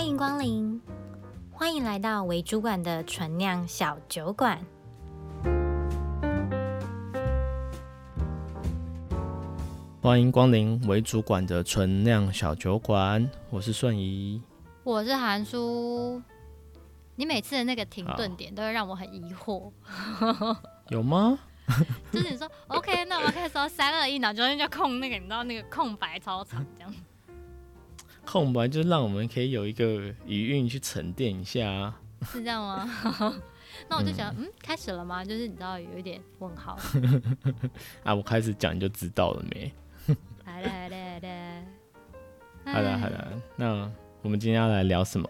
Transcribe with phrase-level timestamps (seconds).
[0.00, 0.80] 欢迎光临，
[1.52, 4.58] 欢迎来到为主管的纯酿小酒馆。
[10.00, 14.40] 欢迎光临为主管的纯酿小酒馆，我是顺仪，
[14.84, 16.22] 我是韩叔。
[17.14, 19.70] 你每次的那个停顿点都会让我很疑惑，
[20.88, 21.38] 有吗？
[22.10, 26.90] 就是你说 OK，那我们开始说三二一，然后中间就空那个，你知道那个空白超长这样。
[28.30, 29.84] 空白就是让我们可以有一个
[30.24, 32.88] 余韵去沉淀一下，啊是这样吗？
[33.88, 35.24] 那我就想，嗯，嗯，开始了吗？
[35.24, 36.78] 就是你知道有一点问号。
[38.04, 39.72] 啊，我开始讲你就知道了没？
[40.46, 41.66] 来来来来，
[42.72, 43.90] 好的好的，那
[44.22, 45.28] 我们今天要来聊什么？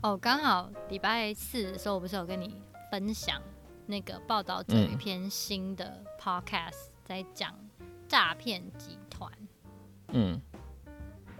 [0.00, 2.54] 哦，刚好礼拜四的时候，我不是有跟你
[2.90, 3.42] 分享
[3.84, 7.54] 那个报道者一篇新的 podcast，在讲
[8.06, 9.30] 诈骗集团。
[10.12, 10.40] 嗯，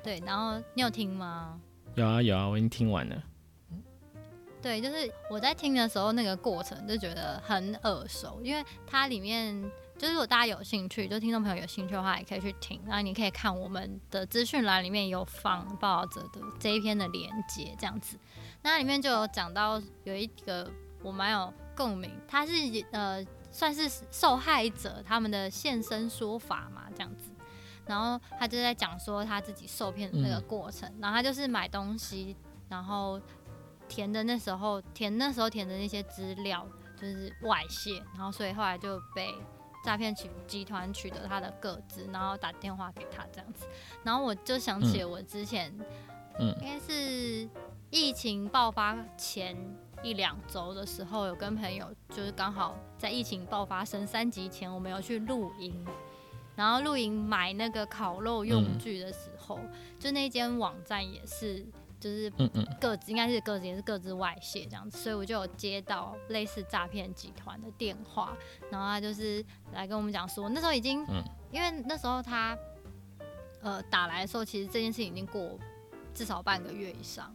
[0.02, 1.60] 对，然后你有听吗？
[1.94, 3.22] 有啊有啊，我已经听完了。
[4.60, 9.70] 对，就是我在听的时候，那个过程就觉得很耳熟，因为它里面。
[9.98, 12.80] 就是如果大家有兴趣，就听众朋友有兴趣的话，也可以去听。
[12.86, 18.16] 然后你可以看我们的资讯栏里面有放报道者的这一篇的连接，这样子。
[18.62, 20.70] 那里面就有讲到有一个
[21.02, 22.52] 我蛮有共鸣，他是
[22.92, 27.27] 呃算是受害者他们的现身说法嘛，这样子。
[27.88, 32.36] 然后他就在讲说他自己受骗的那个过程，然后他就是买东西，
[32.68, 33.20] 然后
[33.88, 36.66] 填的那时候填那时候填的那些资料
[36.96, 39.34] 就是外泄，然后所以后来就被。
[39.84, 43.64] 诈骗集集团取得他的个资，然后打电话给他这样子，
[44.02, 45.72] 然后我就想起我之前，
[46.38, 47.48] 嗯，应该是
[47.88, 49.56] 疫情爆发前
[50.02, 55.86] 一两周的时候，有跟朋友就是刚好在疫情爆发升三级前，我们有去露营，
[56.58, 59.60] 然后露营买那个烤肉用具的时候，
[59.98, 61.64] 就那间网站也是。
[62.00, 62.32] 就是
[62.80, 68.36] 个资应该是各自也是各自外泄这样子，所以我就有接到类似诈骗集团的电话，
[68.70, 71.04] 然后他就是来跟我们讲说，那时候已经，
[71.50, 72.56] 因为那时候他
[73.62, 75.58] 呃打来的时候，其实这件事情已经过
[76.14, 77.34] 至少半个月以上，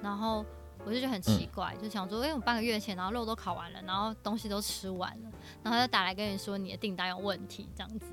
[0.00, 0.46] 然后
[0.84, 5.30] 我就觉得很奇怪，就想说，哎，我半个月前，然后肉都烤完了，然后东西都吃完了，
[5.62, 8.06] 然后他就打来跟你说你的订单有问题这样子，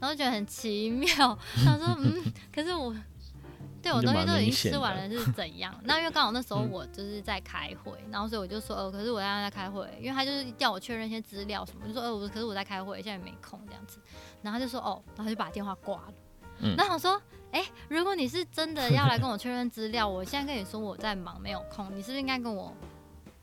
[0.00, 2.22] 然后觉得很奇妙，想说嗯，
[2.54, 2.94] 可是我。
[3.80, 5.72] 对，我东西都已经吃完了，是怎样？
[5.84, 14.00] 那因为刚好那时候我就是在开会，嗯、然后所以我就说，哦、呃，可是我现在在开会，因为他就是叫我确认一些资料什么，就说，呃，我可是我在开会，现在没空这样子。
[14.42, 16.14] 然后他就说，哦，然后就把电话挂了。
[16.58, 16.74] 嗯。
[16.76, 22.72] 那我说，哎，如果你是真的要来跟我确认资料，我现在跟你说我在忙，没有空，你是不是应该跟我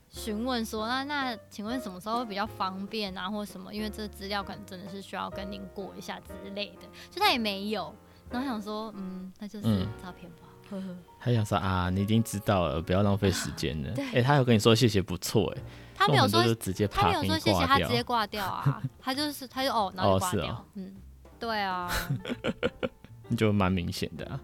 [0.08, 3.74] 询问说，那那请问什么时候会比较方便啊，或什么？
[3.74, 7.94] 因为这资料可能真的是需要跟您过一下之类的，就他也没有。
[8.30, 10.48] 然后想说，嗯，那就是诈骗吧。
[10.70, 10.98] 呵呵、嗯。
[11.20, 13.90] 他想说啊，你已经知道了，不要浪费时间了。
[13.98, 15.62] 哎、欸，他有跟你说谢谢，不错哎。
[15.94, 18.82] 他没有说直接，他没有说谢谢，他直接挂掉啊。
[19.00, 20.46] 他就是，他就哦，然后挂掉。
[20.46, 20.96] 哦哦、嗯，
[21.38, 21.90] 对啊。
[23.34, 24.38] 就蛮明显的啊。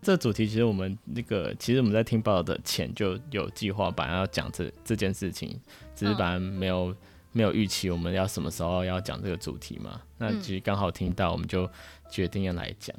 [0.00, 5.60] 这主题其实我们那个，其实我们在听报道的前就有计划，本来要讲这这件事情，
[5.94, 6.86] 只是本来没有。
[6.86, 6.96] 嗯
[7.36, 10.00] 没有预期我们要什么时候要讲这个主题嘛？
[10.18, 11.68] 那其实刚好听到，我们就
[12.08, 12.96] 决定要来讲。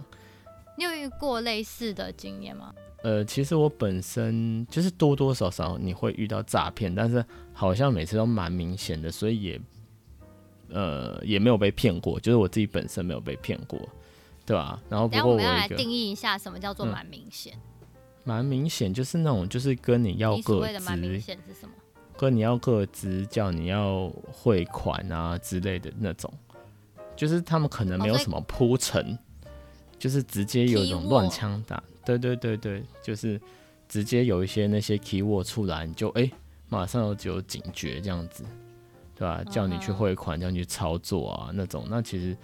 [0.78, 2.76] 你有遇过类似的经验吗？
[3.02, 7.24] 呃，其实我本身就是多多少少你会遇到诈骗，但是
[7.54, 9.62] 好像每次都蛮明显的，所以也
[10.68, 12.20] 呃也没有被骗过。
[12.20, 13.80] 就是我自己本身没有被骗过，
[14.45, 14.81] 对吧？
[14.89, 17.53] 然后不过我，我们要来定义一下什么叫做蛮明显。
[18.23, 20.44] 蛮、嗯、明显就是那种就是跟你要个资。
[20.44, 21.73] 所谓的蛮明显是什么？
[22.17, 26.33] 跟你要个资，叫你要汇款啊之类的那种，
[27.13, 29.50] 就是他们可能没有什么铺陈，哦、
[30.00, 33.39] 就是直接有一种乱枪打，对对对对，就是
[33.89, 36.31] 直接有一些那些 keyword 出来，你就哎、欸，
[36.69, 38.45] 马上就有警觉这样子，
[39.13, 39.44] 对吧？
[39.44, 42.38] 叫你去汇款，叫你去操作啊那种，那其实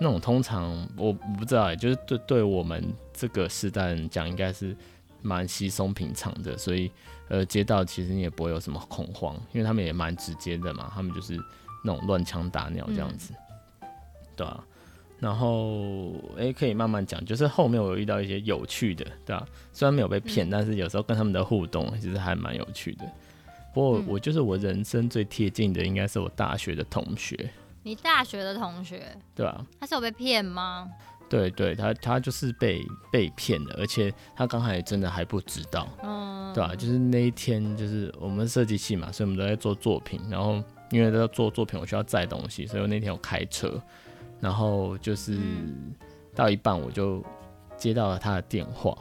[0.00, 2.82] 那种通常我不知道、欸，就是对对我们
[3.12, 4.74] 这个时代人讲，应该是
[5.22, 6.90] 蛮稀松平常的，所以。
[7.32, 11.38] 呃，街道其实你也不会有什么恐慌，因为他们也蛮直接的嘛，他们就是
[11.84, 13.32] 那种乱枪打鸟这样子，
[13.82, 13.88] 嗯、
[14.34, 14.64] 对啊，
[15.20, 23.04] 然后诶、欸，可以慢慢讲，就是后面我有遇到一些有趣的，对啊，虽然没有被骗，嗯、但是有时候跟他们的互动其实还蛮有趣的。
[23.72, 27.48] 不过我就是我人生最贴近的，应该是我大学的同学。
[27.82, 29.16] 你大学的同学？
[29.34, 29.64] 对啊。
[29.78, 30.88] 他是有被骗吗？
[31.28, 36.74] 对对，他他就是被被骗的，而且他刚才真的还不知道，嗯，对吧？
[36.74, 40.60] 就是那一天，就是我们设计系嘛，所以我们都在做作品，然后
[40.90, 43.80] 因为都要做作品，我需要载东西，所以我那天我开车，
[44.40, 45.38] 然后就是
[46.34, 47.24] 到一半我就
[47.76, 48.98] 接到了他的电话，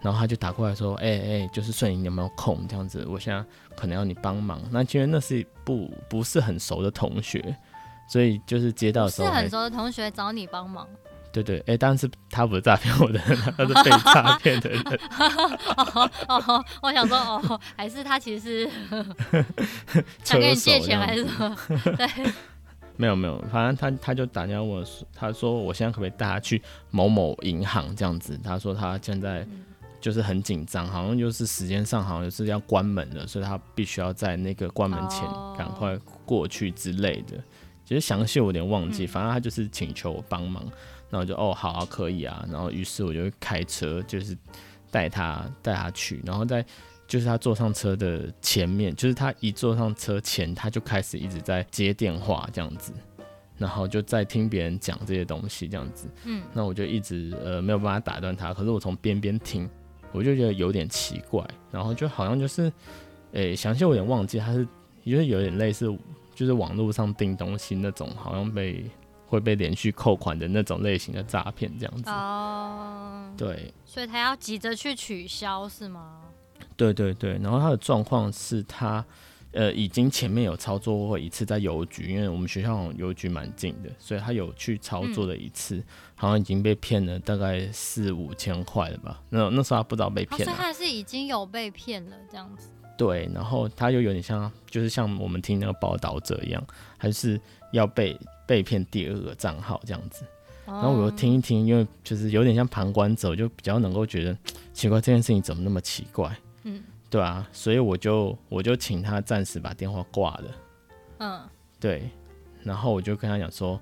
[0.00, 3.06] 然后他就打过来说：“哎、欸、哎、欸，就是顺你有没有空这样子？
[3.08, 3.44] 我现在
[3.76, 7.56] 可能要你帮忙。”那因为那是不不是很熟的同学，
[8.08, 10.88] 所以就是接到的时候，是很熟的同学找你帮忙。
[11.32, 14.82] 对对，哎、欸，但是他不是诈骗我的人，他是被诈骗的人。
[15.76, 18.70] 哦哦，我想说，哦，还是他其实是
[20.22, 21.56] 想跟你借钱，还是什么？
[21.96, 22.32] 对。
[22.98, 28.38] 没有没有，反正他他就打电话问我，他说我现在可不可以带他去某某银行这样子？
[28.44, 29.46] 他说他现在
[30.02, 35.26] 就是很紧张，好像就是时间上好像就是要关门了，所以他必须要在那个关门前
[35.56, 35.96] 赶快
[36.26, 37.42] 过去之类的。
[37.84, 40.62] 其实详细我有点忘记，反正他就是请求我帮忙，
[41.08, 44.36] 然后就哦好啊可以啊，然后于是我就开车就是
[44.90, 46.62] 带他带他去，然后在。
[47.08, 52.90] 就是他坐上车的前面，就是他一坐上车前，他就开始一直在接电话这样子，
[53.58, 56.08] 然后就在听别人讲这些东西这样子。
[56.24, 59.68] 嗯，那我就一直呃没有办法打断他，可是我从边边听，
[60.12, 62.64] 我就觉得有点奇怪，然后就好像就是，
[63.32, 64.64] 诶、欸，详细我有点忘记，他是
[65.04, 65.86] 就是有点类似，
[66.34, 68.84] 就是网络上订东西那种，好像被
[69.26, 72.10] 会被连续扣款的那种类型的诈骗这样子。
[72.10, 76.20] 哦，对，所以他要急着去取消是吗？
[76.76, 79.04] 对对对，然后他的状况是他，
[79.52, 85.84] 呃，已经前面有操作过一次在邮局，因为我们学校邮局蛮近的，所以他有去操作了一次，嗯、
[86.14, 89.22] 好像已经被骗了大概四五千块了吧？
[89.28, 92.68] 那那时候他不知道被骗了，所以他是已经有被骗了这样子。
[92.96, 96.64] 对，然后他又有点像，就是像我们听那个报道者一样，
[96.98, 97.40] 还是
[97.72, 100.24] 要被被骗第二个账号这样子。
[100.64, 104.36] 然后我又听一听，因为就是有点像旁观者，就比较能够觉得
[104.72, 106.34] 奇怪，这件事情怎么那么奇怪？
[106.62, 110.44] 嗯，对啊，所以我就我就请他暂时把电话挂了。
[111.18, 111.42] 嗯，
[111.78, 112.08] 对，
[112.62, 113.78] 然后我就跟他讲说，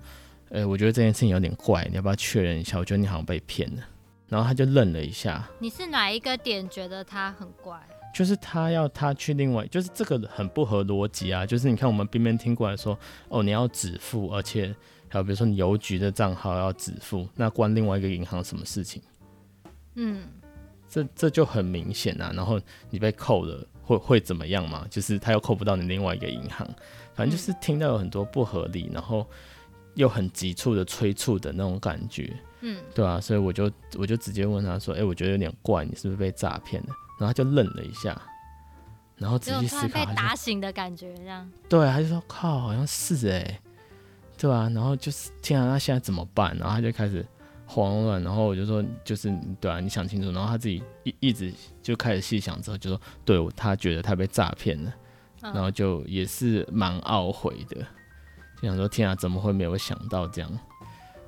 [0.48, 2.76] 呃、欸，我觉得这件事情有点怪，你要不要确认一下？
[2.76, 3.82] 我觉得你好像被骗了。
[4.26, 5.48] 然后他就愣了一下。
[5.60, 7.80] 你是哪一个点觉得他很怪？
[8.12, 11.46] 就是他要他去另外，就是这个很不合逻辑啊。
[11.46, 12.98] 就是你看我们边边听过来说，
[13.28, 14.74] 哦，你要止付，而且
[15.08, 19.00] 还有比如说你邮局的账号要止付，那关另外一个银行什么事情？
[19.94, 20.24] 嗯。
[20.90, 22.60] 这这就很明显啊，然后
[22.90, 24.84] 你被扣了会会怎么样嘛？
[24.90, 26.69] 就是他又扣不到你另外一个银行，
[27.14, 29.25] 反正就是听到有很多不合理，然后
[29.94, 36.88] 又很急促的催促的那种感觉，嗯，对啊，所以我就我就直接问他说：“哎，我觉得有点怪，你是不是被诈骗了？”
[37.20, 38.20] 然后他就愣了一下，
[39.16, 41.48] 然后仔细思考，被打醒的感觉这样。
[41.69, 43.60] 对，他就说：“靠，好像是哎，
[44.37, 46.56] 对啊，然后就是天啊，他现在怎么办？
[46.58, 47.25] 然后他就开始。
[47.72, 50.32] 慌乱，然后我就说，就是对啊，你想清楚。
[50.32, 54.93] 然后他自己一一直就开始细想之后，就说，对，他觉得他被诈骗了，
[55.40, 57.76] 然后就也是蛮懊悔的，
[58.61, 60.50] 就想说，天啊，怎么会没有想到这样？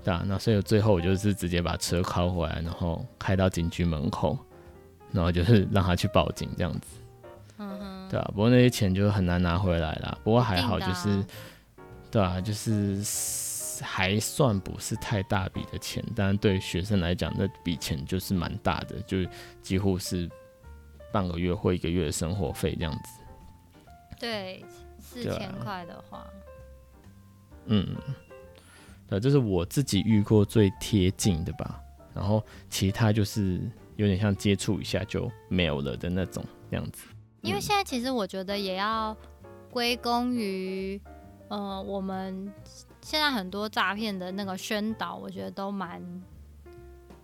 [0.02, 4.36] 对啊，那所以最后我就是直接把车开回来，然后开到警局门口，
[5.12, 6.88] 然后就是让他去报警这样子。
[8.10, 10.18] 对啊，不过那些钱就很难拿回来啦。
[10.24, 11.24] 不过还好，就是，
[12.10, 13.00] 对啊，就是。
[13.80, 19.18] 还算不是太大笔的钱，但对学生来讲，那笔钱就是蛮大的，就
[19.62, 20.28] 几乎是
[21.12, 23.22] 半个月或一个月的生活费这样子。
[24.18, 24.64] 对，
[24.98, 26.26] 四千块的话，
[27.66, 27.96] 嗯，
[29.08, 31.80] 对，这是我自己遇过最贴近的吧。
[32.14, 33.60] 然后其他就是
[33.96, 37.04] 有点像接触一下就没有了的那种这样子。
[37.40, 39.16] 因为现在其实我觉得也要
[39.70, 41.00] 归功于，
[41.48, 42.52] 呃，我们。
[43.02, 46.00] 现在很多诈骗的那个宣导，我觉得都蛮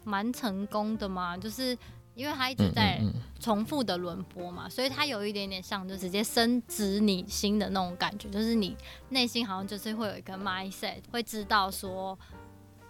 [0.04, 1.76] 蛮成功的嘛，就是
[2.14, 3.00] 因为他一直在
[3.38, 8.76] 重复的轮播嘛，所以他有一点点像就直接深植你心的那种感觉，就是你
[9.10, 12.18] 内心好像就是会有一个 mindset，会知道说，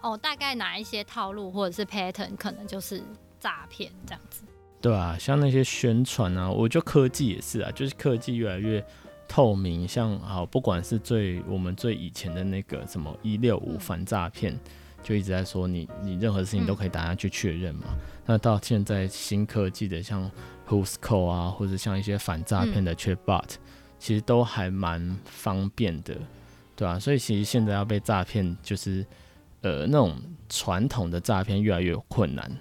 [0.01, 3.03] 哦，大概哪一些套路或者是 pattern 可能就是
[3.39, 4.43] 诈骗这样子。
[4.81, 8.83] 对啊，像那些宣传啊，我觉得科技也是啊，就是科技越来越。
[9.29, 14.59] 透明，像好，不管是最我们最以前的那个什么一六五反诈骗，
[15.03, 17.83] 就一直在说你你任何事情都可以打下去确认嘛。
[18.25, 20.29] 那到现在新科技的像
[20.67, 23.55] Whoscall 啊，或者像一些反诈骗的 Chatbot，
[23.99, 26.17] 其实都还蛮方便的，
[26.75, 29.05] 对啊，所以其实现在要被诈骗，就是
[29.61, 30.19] 呃那种
[30.49, 32.51] 传统的诈骗越来越困难。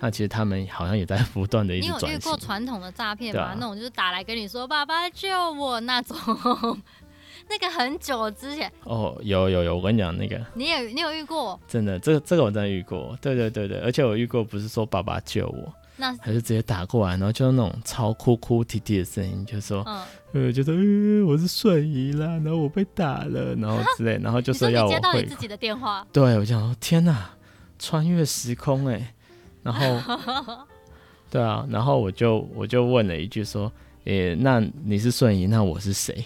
[0.00, 2.08] 那其实他们好像也在不断的一直转型。
[2.08, 3.42] 你有遇过传统的诈骗吗？
[3.42, 6.16] 啊、那种就是打来跟你说“爸爸救我”那种，
[7.50, 8.70] 那个很久之前。
[8.84, 10.40] 哦，有有有，我跟你讲那个。
[10.54, 11.58] 你有你有遇过？
[11.66, 13.16] 真的，这个这个我真的遇过。
[13.20, 24.86] 对对对对，而且我遇过不是说“爸爸救我”，那还是直接打过来，然后就是那种超哭哭啼啼的声音，就说，嗯，呃，就说呃我是瞬移啦，然后我被打了， 然后之类，然后就说要。
[24.86, 26.06] 接到你自己的电话。
[26.12, 27.30] 对，我讲天哪，
[27.78, 29.14] 穿越时空哎、欸。
[29.62, 30.66] 然后，
[31.30, 33.70] 对啊，然后我就我就问了一句说，
[34.04, 36.24] 诶、欸，那你是瞬移，那我是谁？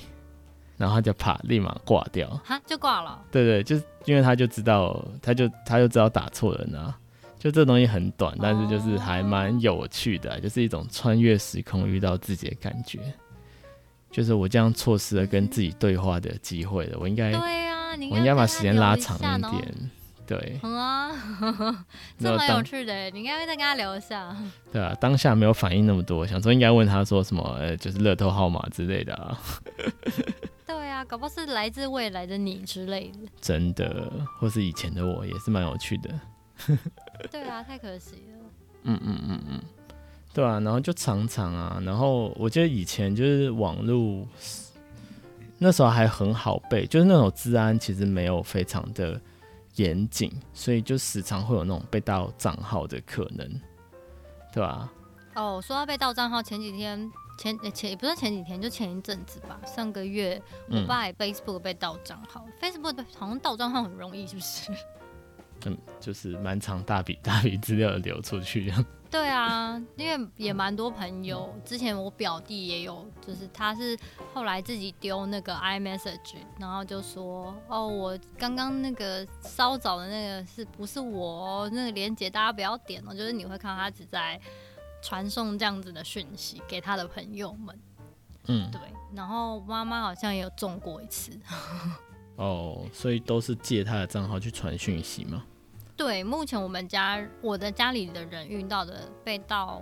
[0.77, 3.23] 然后他就啪，立马挂掉，哈，就挂了。
[3.31, 6.97] 对对，就是因为他就知道，他就他就知道打错人啊。
[7.39, 13.01] 就这东西很短，但是就是还蛮有趣的，就是一种穿越时空遇到自己的感觉。
[14.13, 19.75] 就是我这样错失了跟自己对话的机会了，我应该，对啊，我应该把时间拉长一点。
[20.33, 21.11] 对，嗯啊，
[22.19, 24.35] 这蛮有趣的，你应该会再跟他聊一下。
[24.73, 29.39] 对啊，当下没有反应那么多，想说应该问他说什么，呃，就是乐透号码之类的啊。
[30.67, 33.29] 对啊，搞不好是来自未来的你之类的。
[33.43, 36.11] 真的，或是以前的我也是蛮有趣的。
[37.31, 38.39] 对啊，太可惜了。
[38.85, 39.61] 嗯嗯嗯嗯，
[40.33, 44.27] 对啊，然后就常常啊，然后我记得以前就是网络
[45.59, 49.21] 那时候还很好背，就是那种治安其实没有非常的
[49.77, 53.49] 严谨，所以就时常会有那种被盗账号的可能，
[54.53, 54.93] 对吧？
[55.35, 64.71] 哦，说到被盗账号，前几天前前也不是前几天，就前一阵子吧，上个月我爸也 Facebook 被盗账号，嗯，Facebook 好像盗账号很容易，是不是？
[65.65, 68.73] 嗯，就是蛮长大笔大笔资料流出去。
[69.13, 73.97] 对啊，因为也蛮多朋友，之前我表弟也有，就是他是
[74.33, 84.41] 后来自己丢那个 iMessage，然后就说，哦，我刚刚那个稍早的那个是不是我那个连接，大家不要点哦，就是你会看到他只在
[85.03, 87.79] 传送这样子的讯息给他的朋友们。
[88.47, 88.81] 嗯，对，
[89.15, 91.39] 然后妈妈好像也有中过一次。
[92.37, 95.45] 哦，所以都是借他的账号去传讯息吗？
[96.03, 99.81] 对，目前我们家我的家里的人遇到的被盗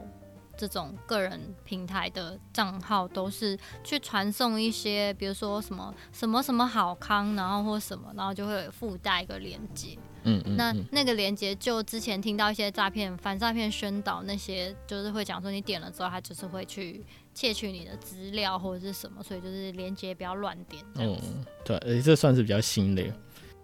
[0.55, 9.97] 这种个人平台的账号，都是去传送一些，比如说什么什么什么好康，然后或什么，然后就会附带一个链接。
[10.25, 20.85] 嗯，嗯，嗯，那那个链接就之前听到一些诈骗、反诈骗宣导那些，就是会讲说你点了之后，他就是会去窃取你的资料或者是什么，所以就是链接不要乱点。
[20.97, 21.19] 嗯，
[21.65, 23.03] 对，而且这算是比较新的。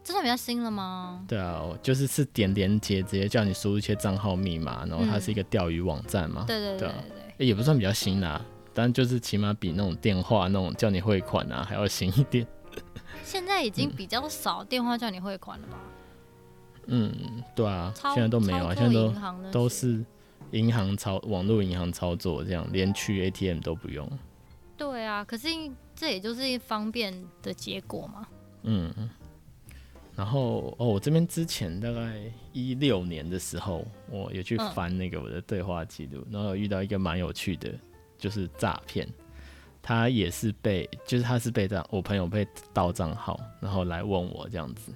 [0.06, 1.24] 这算比较新了吗？
[1.26, 6.44] 对啊，就是是点连接，直接叫你输入一些账号密码，然后它是一个钓鱼网站嘛。
[6.46, 6.88] 对对对
[7.38, 8.40] 对，也不算比较新啦，
[8.72, 12.46] 但就是起码比那种电话那种叫你汇款啊还要新一点。
[13.24, 15.76] 现在已经比较少电话叫你汇款了吧？
[16.86, 17.12] 嗯，
[17.56, 19.12] 对啊，现在都没有啊，现在都
[19.50, 20.04] 都是
[20.52, 24.08] 银行操网络银行操作这样，连去 ATM 都不用。
[24.76, 25.48] 对啊，可是
[25.96, 28.24] 这也就是一方便的结果嘛。
[28.62, 28.94] 嗯。
[30.16, 32.20] 然后哦，我这边之前大概
[32.52, 37.70] 一六年的时候，我有去翻那个我的对话记录，嗯、然后有遇到一个蛮有趣的，
[38.18, 39.06] 就是诈骗。
[39.82, 44.90] 他也是被，就是他是被这样，我朋友被盗账号，然后来问我这样子。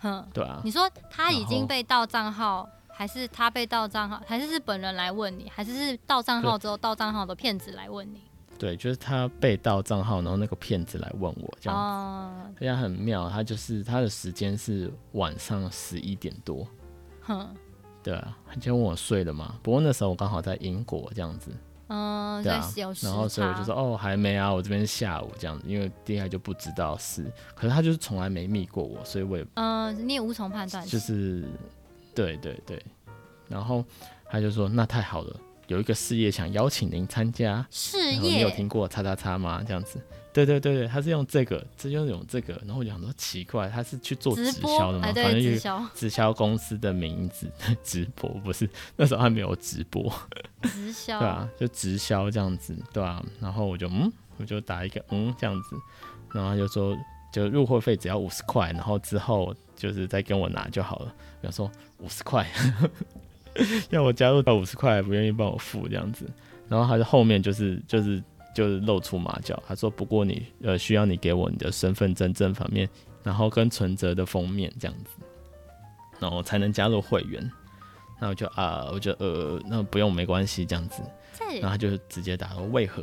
[0.00, 0.60] 哼，对啊。
[0.64, 8.20] 你说他已经被盗账号，还是他被盗账号，还是是本人来问你，还是是盗账号之后盗账号的骗子来问你？
[8.62, 12.80] 对，就是他被盗账号，然后那个骗子来问我这样子，他家、oh.
[12.80, 16.64] 很妙，他就是他的时间是晚上十一点多，
[17.22, 17.44] 哼，
[18.04, 21.50] 对啊，他就问我睡了吗，不过那时候我刚好在英国这样子，
[21.88, 27.24] 嗯，对啊，然后所以我就说哦还没啊，我这边是下午这样子，因为第一还就不知道是，
[27.56, 31.44] 可是他就是从来没密过我，所以我也，嗯，你也无从判断，就是，
[32.14, 32.80] 对对对，
[33.48, 33.84] 然后
[34.26, 35.36] 他就说那太好了。
[35.68, 38.18] 有一个事业想邀请您参加，事业。
[38.18, 39.62] 你有听过叉叉叉吗？
[39.66, 40.00] 这样子，
[40.32, 45.04] 对对对对，他是用这个，这就是用这个，然后我就想说奇怪，他是去做直销的吗？
[45.14, 47.50] 反正就是直销公司的名字，
[47.82, 50.12] 直播不是那时候还没有直播，
[50.62, 51.18] 直销。
[51.18, 55.76] 对啊，就直销这样子，对啊，然后我就嗯，我就打一个嗯这样子，
[56.32, 56.96] 然后他就说
[57.32, 61.14] 就入会费只要五十块，然后之后就是再跟我拿就好了。
[61.40, 62.46] 比方说五十块。
[63.90, 66.26] 要我加入到五十块，不愿意帮我付这样子，
[66.68, 68.22] 然后他就后面就是就是
[68.54, 72.88] 就是露出马脚，他说不过你呃需要你给我你的身份证正反面，
[73.22, 75.10] 然后跟存折的封面这样子，
[76.18, 77.50] 然后才能加入会员。
[78.20, 81.02] 那我就啊，我就呃那不用没关系这样子，
[81.60, 83.02] 然后他就直接打说为何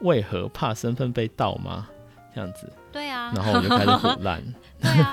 [0.00, 1.88] 为何怕身份被盗吗？
[2.32, 4.40] 这样子，对啊，然后我就开始唬烂，
[4.80, 5.12] 对啊，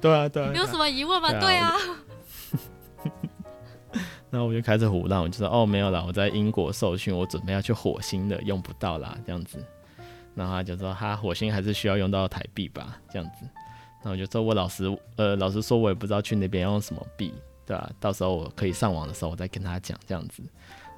[0.00, 1.28] 对啊对啊，有什么疑问吗？
[1.38, 1.74] 对啊。
[4.34, 9.64] 然后我就开始胡闹，我就说哦没有啦，我在英国受训，我准备要去火星的，用不到啦这样子。
[10.34, 13.46] 然后他就说哈，火星还是需要用到台币吧这样子。
[14.02, 17.32] 然后我就说我老师呃老师说，我也不知道去那边要用什么币，
[17.64, 17.90] 对吧、啊？
[18.00, 20.42] 到时候我可以上网的时候，我再跟他讲这样子。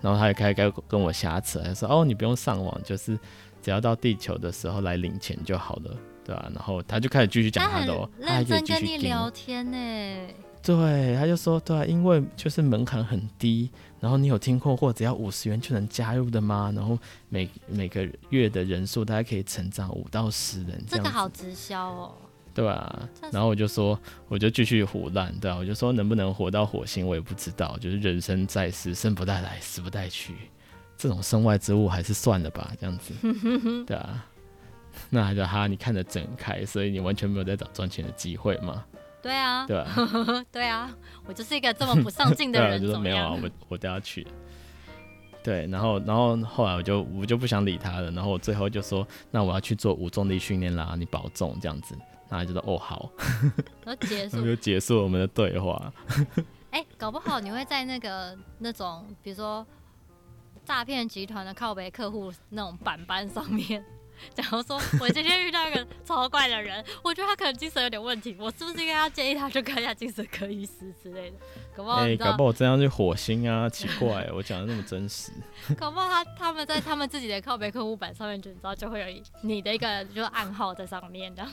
[0.01, 3.19] 然后他也开始跟我瞎扯，他说哦你不用上网，就是
[3.61, 6.53] 只要到地球的时候来领钱就好了，对吧、啊？
[6.55, 9.77] 然后他就开始继续讲他的，哦他认真跟你聊天呢。
[10.67, 13.71] 对，他就说，对啊，因为就是门槛很低，
[14.01, 16.73] 然后你有听过或只要五十元就能加入的吗？
[16.75, 22.13] 然后每每个月的人数大概可以成长五到十人这个好直销哦。
[22.53, 23.97] 对啊，然后我就说，
[24.27, 30.35] 我就继续胡乱，对啊，我就说能不能活到火星我也不知道，就是人生在世，生不带来，死不带去，
[30.97, 33.15] 这种身外之物还是算了吧，这样子，
[33.87, 34.27] 对啊，
[35.11, 38.85] 那他就哈，你看得整开，所以你完全没有在找赚钱的机会吗？
[39.27, 44.27] 对啊，对啊， 对啊，我就是一个这么不上进的人， 就说没有啊，我我都要去。
[45.43, 51.97] 对，然后然后后来我就我就不想理他了，然后我最后就说，那我要去做无重力训练啦，你保重这样子。
[52.29, 53.11] 然后就说哦好，
[53.85, 55.93] 然后结束，就结束我们的对话。
[56.71, 59.65] 哎、欸，搞不好你会在那个那种比如说
[60.65, 63.85] 诈骗集团的靠北客户那种板板上面。
[64.35, 71.37] 假如说我今天遇到一个超怪的人，我觉得他可能精神有点问题，我是不是应该要建议他去看一下精神科医师之类的？
[71.77, 73.69] 搞不好，哎、欸，搞不好我真要去火星啊？
[73.69, 75.31] 奇怪，我讲的那么真实。
[75.79, 81.51] 搞不好他他们在他们自己的靠北客户板上面，就你知道就会有你的一个就是暗号在上面这样。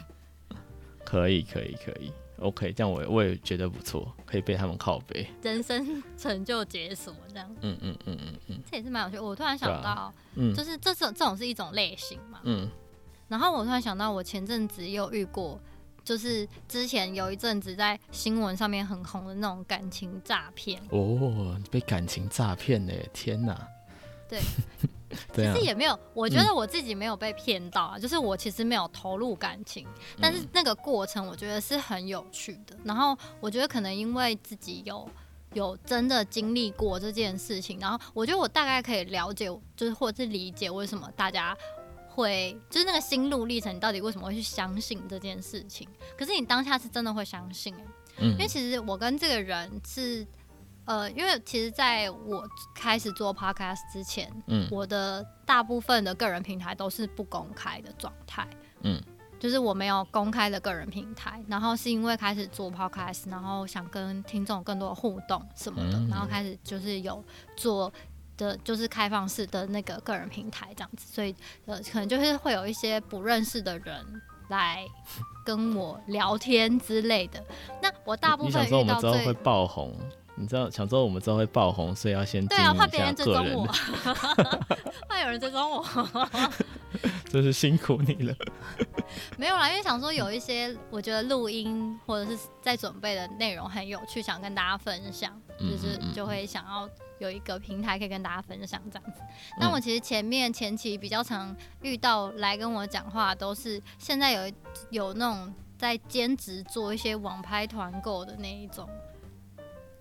[1.03, 7.55] 可以可以可以，OK，这样我我也觉得不错，可以被他们靠背，人生成就解锁这样。
[7.61, 9.17] 嗯嗯嗯嗯嗯，这也是蛮有趣。
[9.19, 12.39] 我突然想到，啊、嗯，就是这种这种是一种类型嘛。
[12.43, 12.69] 嗯。
[13.29, 15.59] 然后我突然想到，我前阵子又遇过，
[16.03, 20.79] 就是之前有一阵子在新闻上面很红的那种感情诈骗。
[20.89, 22.93] 哦，被感情诈骗呢？
[23.11, 23.67] 天哪！
[24.33, 24.41] 对。
[25.31, 29.85] 其实也没有，我觉得我自己没有被骗到啊，嗯、就是我其实没有投入感情，
[30.19, 32.75] 但是那个过程我觉得是很有趣的。
[32.83, 35.07] 然后我觉得可能因为自己有
[35.53, 41.55] 有真的经历过这件事情，然后我觉得我大概可以了解，就是或者是理解为什么大家
[42.09, 45.87] 会就是那个心路历程，你到底为什么会去相信这件事情？
[46.17, 47.85] 可是你当下是真的会相信、欸，
[48.17, 50.25] 嗯，因为其实我跟这个人是。
[50.85, 58.45] 呃，因为其实在我开始做 podcast 之前，嗯，我的大部分的个人平台都是不公开的状态，
[58.81, 59.01] 嗯，
[59.39, 67.23] 就是我没有公开的个人平台，然后是因为开始做 podcast，然后想跟听众更多的互动什么的，嗯，然后开始就是有
[67.55, 67.91] 做
[68.35, 71.33] 的就是开放式的那个个人平台这样子，所以
[71.65, 74.85] 呃，可能就是会有一些不认识的人来
[75.45, 77.41] 跟我聊天之类的。
[77.81, 79.93] 那我大部分遇到最会爆红。
[80.35, 83.65] 你知道，想说我们之后会爆红，所以要先对啊，怕别人追踪我，
[85.07, 85.85] 怕有人追踪我，
[87.29, 88.35] 真是辛苦你了。
[89.37, 99.21] 没有啦，因为想说有一些我觉得录音或者是在准备的内容很有趣，想跟大家分享，就是就会想要有一个平台可以跟大家分享这样子。
[99.59, 104.51] 那我其实前面前期比较常遇到来跟我讲话，都是现在有
[104.89, 108.89] 有那种在兼职做一些网拍团购的那一种。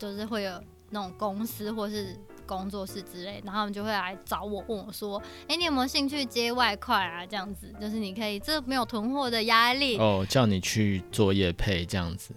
[0.02, 0.60] 就是会有
[0.90, 7.24] 那种公司或是工作室之类，然后他们就会来找我，问我说：“哎、欸，你有没有兴趣接外快啊？
[7.24, 12.34] 这样子，就是你可以，这没有囤货的压力哦，叫你去做业配这样子。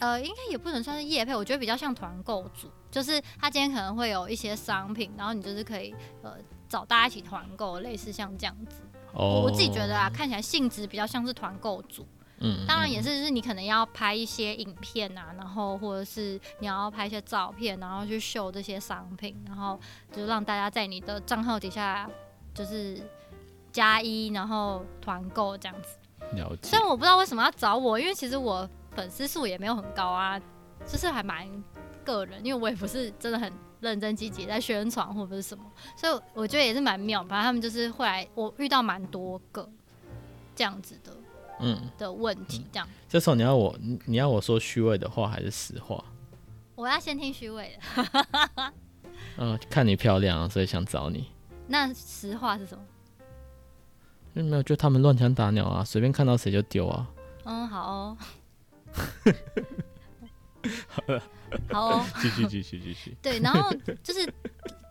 [0.00, 6.32] 呃，应该也不能算是业配，我觉得比较像团购组，就是他今天可能会有一些商品，然后你就是可以呃
[6.68, 8.82] 找大家一起团购，类似像这样子。
[9.12, 12.04] 哦，我自己觉得啊，看起来性质比较像是团购组。
[12.40, 19.78] 嗯，当然也是，就是你可能要拍一些影片啊，然后或者是你要拍一些照片，然后去秀这些商品，然后
[20.12, 22.10] 就让大家在你的账号底下
[22.52, 23.00] 就是
[23.72, 25.88] 加一，然后团购这样子。
[26.34, 26.68] 了解。
[26.68, 30.38] 虽然我不知道为什么要找我，因为其实我粉丝数也没有很高啊，
[30.86, 31.48] 就是还蛮
[32.04, 35.64] 个人，因为我也不是真的很认真积极在宣传或者是什么，
[35.96, 37.20] 所以我觉得也是蛮妙。
[37.22, 39.68] 反正他们就是会来，我遇到蛮多个
[40.56, 41.12] 这样子的。
[41.64, 42.94] 嗯的问题，这样、嗯。
[43.08, 46.04] 这时候你要我，你要我说虚伪的话还是实话？
[46.74, 48.72] 我要先听虚伪的。
[49.38, 51.28] 嗯， 看你漂亮，所以想找你。
[51.66, 52.84] 那实话是什么？
[54.34, 57.08] 嗯，没有，就他们乱枪打鸟啊，随便看到谁就丢啊。
[57.44, 58.16] 嗯，好哦。
[60.88, 61.22] 好了，
[61.70, 63.16] 好哦，继续，继续，继续。
[63.22, 63.72] 对，然后
[64.02, 64.32] 就是。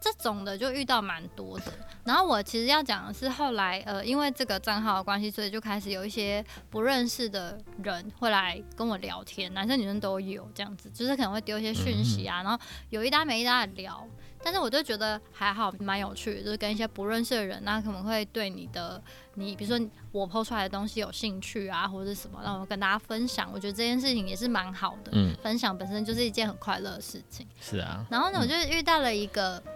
[0.04, 1.72] 这种的就遇到蛮多的，
[2.04, 14.06] 然后我其实要讲的是后来，呃，因为这个账号的关系，所以就开始有一些不认识的人会来跟我聊天，男生女生都有这样子，就是可能会丢一些讯息啊，然后有一搭没一搭的聊。
[14.46, 19.02] 但是我就觉得还好，蛮有趣的，就是跟一些不认识的人，那可能会对你的，
[19.36, 23.50] 你比如说我 PO 出来的东西有兴趣啊，或者什么，然后跟大家分享。
[23.54, 27.48] 我觉得这件事情也是蛮好的，嗯，分享本身就是一件很快乐的事情。
[27.62, 28.06] 是啊。
[28.12, 29.74] 然后呢，我就遇到了一个、嗯、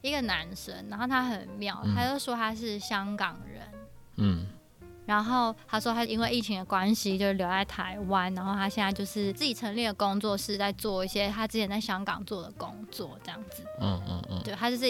[0.00, 3.62] 一个男生，然后他很妙，他就说他是香港人，
[4.16, 4.46] 嗯，
[5.06, 13.64] 然后他说他因为疫情的关系，就是留在台湾，然后他现在就是自己成立了工作室，在做一些他之前在香港做的工作，这样子。
[13.80, 14.42] 嗯嗯嗯。
[14.44, 14.86] 对，他就是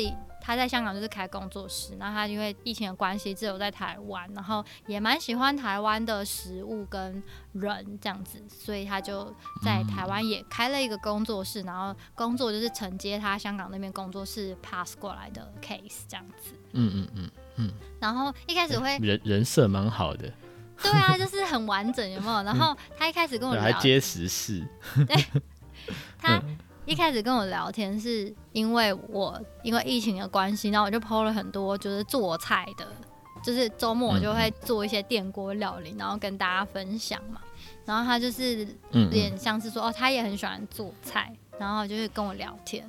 [0.49, 9.31] 他在香港就是开工作室，然后他因为疫情的关系，只有在台湾，然后也蛮喜欢台湾的食物跟人这样子，所以他就
[9.63, 16.55] 在台湾也开了一个工作室，然后工作就是承接他香港那边工作室 pass 过来的 case 这样子。
[16.73, 17.31] 嗯嗯嗯。
[17.61, 20.33] 嗯，然后一开始会人人设蛮好的，
[20.81, 22.43] 对啊，就是很完整，有没有？
[22.45, 24.65] 然后他一开始跟我 聊，还接时事，
[25.07, 25.25] 对，
[26.17, 26.41] 他
[26.89, 32.89] 一开始跟我聊天是因为我因为疫情的关系，然后我就 PO 了很多就是做菜的，
[33.45, 37.43] 就是周末我就会做一些电锅料理，然后跟大家分享嘛。
[37.85, 42.89] 然后他就是有点像是说哦，他也很喜欢做菜，然后就是跟我聊天。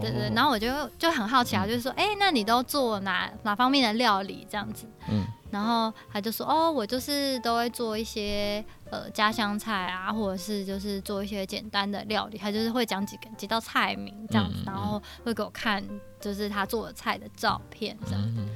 [0.00, 0.68] 对对，然后我就
[0.98, 4.86] 就很好奇啊，就是说，哎，那你都做哪哪方面的料理这样子？
[5.08, 12.38] 嗯，然后他就说，哦，我就是都会做一些呃家乡菜啊，或者是就是做一些简单的料理。
[12.38, 15.84] 他就是会讲几个几道菜名这样子，然后会给我看
[16.20, 18.48] 就是他做的菜的照片这样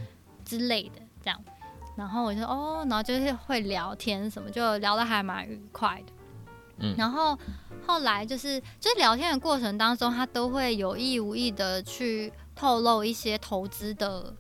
[0.45, 1.39] 之类的这样。
[1.97, 6.13] 然后我就哦，然后就是会聊天什么，就聊得还蛮愉快的。
[6.79, 7.39] 嗯，然后
[7.87, 14.35] 后来就是，就是聊天的过程当中，他都会有意无意的去透露一些投资的，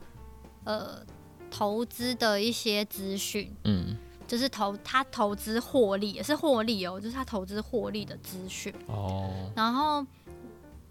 [0.65, 1.01] 呃，
[1.51, 3.55] 投资的一些资讯。
[3.65, 3.97] 嗯，
[4.27, 8.75] 就是投他投资获利也是获利哦，就是他投资获利的资讯。
[8.87, 10.05] 哦，然后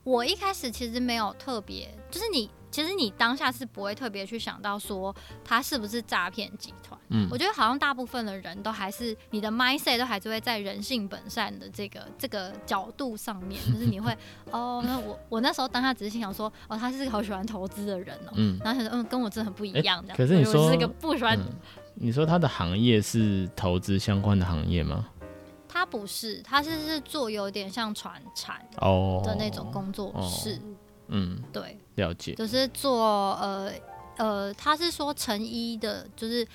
[0.03, 2.49] 我一开始其实没有特别，就是你。
[2.75, 6.99] 其实你当下是不会特别去想到说他是不是诈骗集团。
[7.07, 14.11] 嗯，我觉得好像大部分的人都还是你的 mindset 都还是会在人性本善的这个这个角度上面，就是你会
[14.51, 20.17] 哦，那我我那时候当下只是心想说哦，他是个好喜欢投资的人哦，嗯，然后想说嗯，跟我真的很不一样这样。
[20.17, 21.45] 可是你说是个不喜欢、嗯，
[21.93, 25.07] 你说他的行业是投资相关的行业吗？
[25.69, 30.55] 他不是，他是是做有点像传产哦的那种工作室。
[30.55, 30.75] 哦哦
[31.07, 33.71] 嗯，对，了解，就是做呃
[34.17, 36.47] 呃，他是说成衣的，就是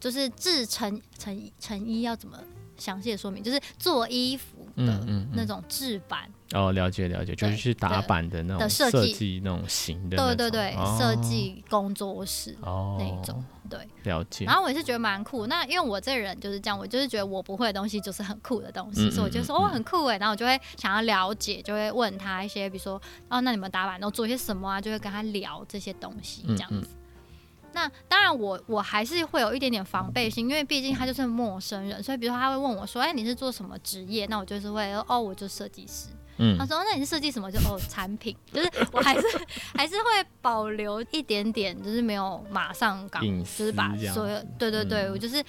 [0.00, 2.38] 就是制成成成衣要怎么
[2.76, 6.22] 详细的说明，就是做衣服的那种制版。
[6.24, 12.98] 嗯嗯嗯哦，了解了解，就是去打版的那种设计那种型的，对对对，设计工作室哦。
[12.98, 14.44] 那种，对，了解。
[14.44, 24.80] 然后我也是觉得蛮酷，那因为我这人就是这样，我就是觉得我不会的东西就是很酷的东西，所以我就说哦很酷哎，然后我就会想要了解，就会问他一些，比如说哦那你们打板都做些什么啊？
[24.80, 26.88] 就会跟他聊这些东西这样子。
[27.74, 36.08] 那当然我，我我还是会有一点点防备心，因为毕竟他就是陌生人，所以比如说他会问我说：“哎，你是做什么职业？”那我就是会哦，我就设计师。
[36.38, 39.22] 嗯，他说：“那你是设计什么？”就哦，产品，就是我还是
[39.76, 45.44] 还是会保留一点点，就是没有马上讲，就是把所有对对对，我就是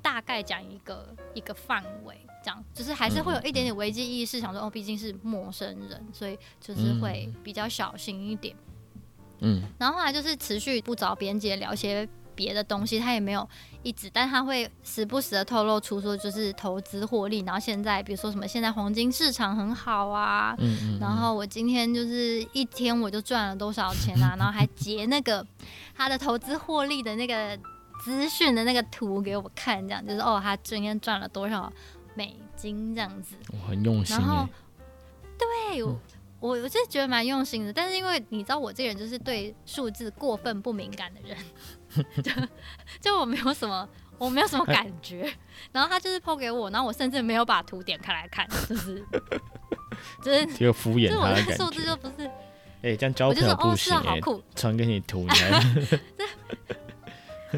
[0.00, 2.64] 大概讲一个一个范围，这样。
[2.72, 8.56] 就是还是会有一点点危机意识，想说哦，毕竟是陌生人，所以就是会比较小心一点。
[9.40, 13.48] 嗯，然后后来就是持续不找边际的聊一些别的东西，他也没有
[13.82, 25.46] 一直，但他会时不时的透露出说就是投资获利，然后现在比如说什么现在黄金市场很好啊，嗯嗯， 然后我今天就是一天我就赚了多少钱啊，然后还截那个
[25.94, 27.58] 他的投资获利的那个
[28.04, 31.72] 资讯的那个图给我看，这样就是哦他今天赚了多少
[32.14, 34.46] 美金这样子，我很用心，然后
[35.38, 35.82] 对。
[35.82, 35.98] 嗯
[36.40, 41.34] 我我是觉得蛮用心的，但是因为你知道我这个人就是对数字过分不敏感的人，
[42.22, 42.32] 就
[43.00, 45.32] 就我没有什么我没有什么感觉，
[45.72, 49.04] 然后他就是 po 给我，然后我甚至没有把图点开来看，就是
[50.22, 51.56] 就是 这个敷衍他的感觉。
[51.56, 54.20] 数字就不是，哎、欸，这样交朋友不行哎，
[54.54, 55.60] 传给你图你还。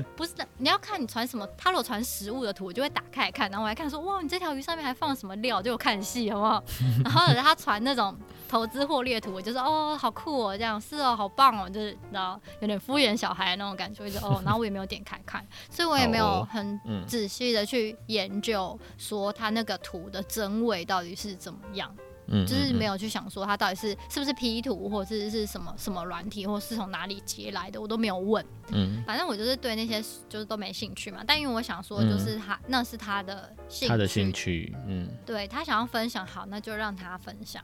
[0.16, 1.46] 不是的，你要看你传什么。
[1.58, 6.62] 他如果传食物的图，我就会打开来看，然后我还看说，哇，你这条鱼上面还放了什么料，就我看戏，好不好？
[7.04, 8.16] 然后他传那种
[8.48, 21.94] 投资获利的图，我就说，哦，好酷哦，这样是哦，好棒哦，就是然后有点敷衍小孩那种感觉，我就哦，然后我也没有点开看，所以我也没有很仔细的去研究说他那个图的真伪到底是怎么样。
[22.28, 28.44] 嗯，就是没有去想说他到底是是不是 P 图，或者是是什么什么软体，或是从哪里截来的，我都没有问。
[28.72, 31.22] 嗯，反正我就是对那些就是都没兴趣嘛。
[31.26, 37.62] 但因为我想说，就是他、嗯、那是他的兴趣，他的兴趣，嗯，对他想要分享，好，那就让他分享。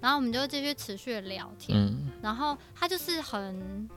[0.00, 1.78] 然后我们就继续持续的聊天。
[1.78, 3.88] 嗯，然后他就是很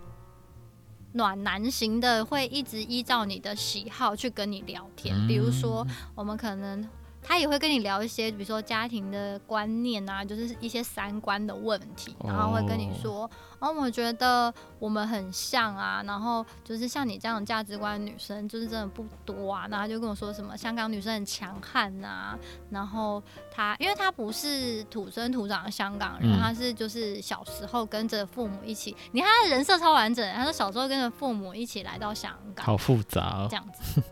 [1.14, 5.16] 暖男型的，会一直依照你的喜好去跟你聊天。
[5.28, 6.86] 比如说，我们可能。
[7.24, 13.24] 他也会跟你聊一些，比如说家庭的观念啊，就是一些三观的问题，然后会跟你说，
[13.60, 22.38] 哦，哦，我觉得我们很像啊，然后就是像你这样价值观的女生，就是真的不多啊，然后他就跟我说什么香港女生很强悍呐，
[22.70, 34.04] 然后他因为他不是土生土长的香港人，嗯、他是就是小时候跟着父母一起，你看他的人设超完整，他说小时候跟着父母一起来到香港，好复杂哦，这样子，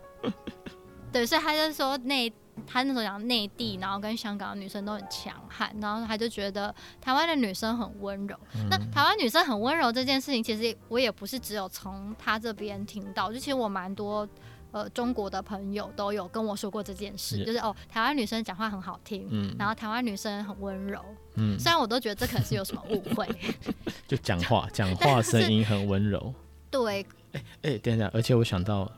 [1.12, 2.32] 对，所以他就说那。
[2.66, 8.36] 他那时候讲内地，然后跟香港的女生都很强悍，然后他就觉得台湾的女生很温柔。
[8.54, 14.26] 嗯、那台湾女生很温柔这件事情，其实我也不是只有从他这边听到，就其实我蛮多
[14.70, 21.04] 呃中国的朋友都有跟我说过这件事，就是哦，台湾女生讲话很好听，嗯、然后台湾女生很温柔。
[21.34, 23.28] 嗯，虽然我都觉得这可能是有什么误会，
[24.08, 26.34] 就讲话讲话声音很温柔。
[26.70, 28.90] 对，哎哎、欸欸，等一下，而且我想到，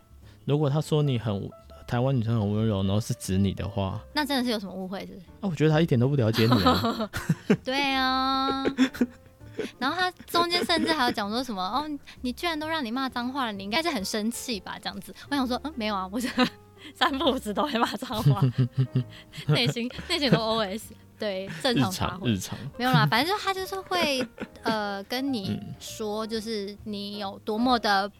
[0.45, 1.51] 如果他说你很。
[1.87, 5.27] 台湾女生很温柔，然后是指你的话，那真的是有什么误会是不是？
[5.41, 7.11] 啊，我觉得他一点都不了解你啊。
[7.65, 8.65] 对啊，
[9.79, 11.89] 然后他中间甚至还有讲说什么 哦，
[12.23, 14.77] 你居然都让你骂脏话了，你应该是很生气吧？
[14.83, 16.29] 这样子，我想说，嗯，没有啊，我是
[16.95, 18.43] 三不五时都会骂脏话，
[19.49, 20.83] 内心内心都 OS，
[21.19, 24.27] 对，正常发挥，日常没有啦，反正就他就是会
[24.63, 28.11] 呃跟你说，就是你有多么的。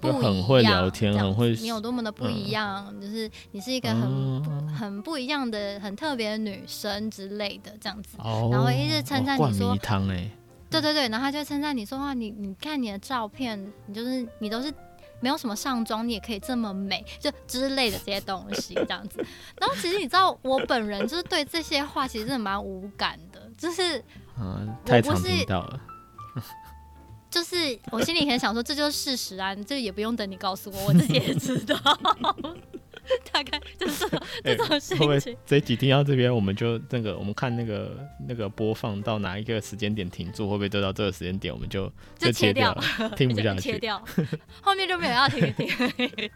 [0.00, 1.50] 不很会聊天，很会。
[1.56, 8.16] 你有多么的不一样，嗯、就是你是一个很、嗯、很不一样的、很特别的女生之类的这样子。
[8.18, 9.76] 哦、然后一直称赞你说，
[10.70, 14.72] 对对对，然后他就称赞你说话，你你看你的照片，你就是你都是
[15.20, 19.18] 没有什么上妆，你也可以这么美，就之类的这些东西这样子。
[19.60, 24.02] 然后其实你知道，我本人就是对这些话其实真的蛮无感的，就是
[24.38, 25.80] 嗯， 太常听到了。
[27.30, 31.76] 就是我心里很想说，这就是事实啊，这也不用等你告诉我，我自己也知道。
[33.32, 34.08] 大概就是
[34.44, 35.36] 这种 事情。
[35.44, 37.96] 这几天到这边，我们就那个，我们看那个
[38.28, 44.00] 那个播放到哪一个时间点停住，会不会就到这个时间点，我们就就切掉，了掉听不下去，切掉，
[44.60, 45.68] 后面就没有要听一听。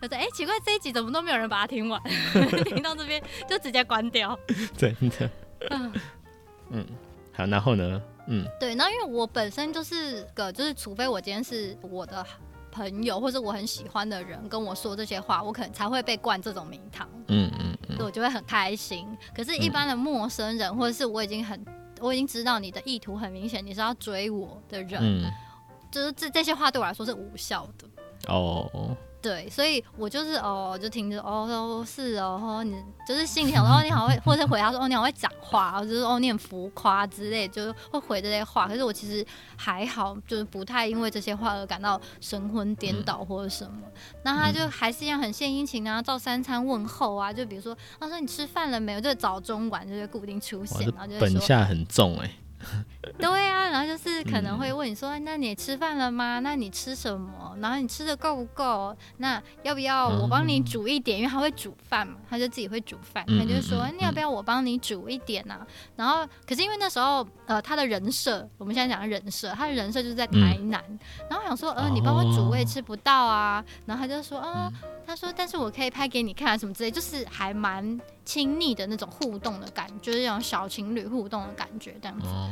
[0.00, 2.02] 他说：“哎、欸，奇怪，这一集怎么都没有人把它听完？
[2.64, 4.36] 听到这边就直接关掉。”
[4.76, 5.30] 真的。
[6.70, 6.84] 嗯，
[7.32, 8.02] 好，然后呢？
[8.26, 12.24] 嗯，对，那因为我本身就是个，就是除非我今天是我的
[12.70, 17.08] 朋友或者我很喜欢的人跟我说这些话，我可能才会被灌这种名堂。
[17.28, 19.06] 嗯嗯，嗯，对我就会很开心。
[19.34, 21.64] 可是，一般的陌生人，嗯、或者是我已经很，
[22.00, 25.30] 我已经知道你的意图很明显，你是要追我的人，嗯、
[25.90, 27.88] 就是这这些话对我来说是无效的。
[28.32, 28.96] 哦。
[29.22, 38.66] 对，所以我就是哦，就听着哦，是哦，你就是心里想说哦，你好会，或者回答说哦，你好会讲话，就是哦，你很浮夸之类，就是会回这些话。
[38.66, 39.24] 可是我其实
[39.56, 43.72] 还好，就是不太因为这些话而感到神魂颠倒或者什么。
[43.84, 43.92] 嗯、
[44.24, 52.84] 那他就还是一样很献殷勤啊，照三餐问候啊，就比如说他说你吃饭了没有，就早中晚就是固定出现，然后就本下很重哎、欸。
[53.18, 56.38] 对啊，然后就是可能会问你说：“嗯、那你吃饭了吗？
[56.38, 57.56] 那你吃什么？
[57.60, 58.96] 然后你吃的够不够？
[59.16, 61.18] 那要不要我帮你煮一点？
[61.18, 63.24] 嗯、因为他会煮饭嘛，他就自己会煮饭。
[63.26, 70.80] 嗯、他就说：那要不要我帮你煮一点呢、然后可是因为那时候呃他的人设，我们现在讲的人设，他的人设就是在台南。
[70.88, 73.64] 嗯、然后我想说呃你帮我煮我也吃不到啊。
[73.86, 74.72] 然后他就说啊，
[75.04, 82.28] 他说但是我可以拍给你看啊什么之类，就是还蛮。”亲密的那种互动的感觉，就是那种小情侣互动的感觉，这样子。
[82.28, 82.48] 哦，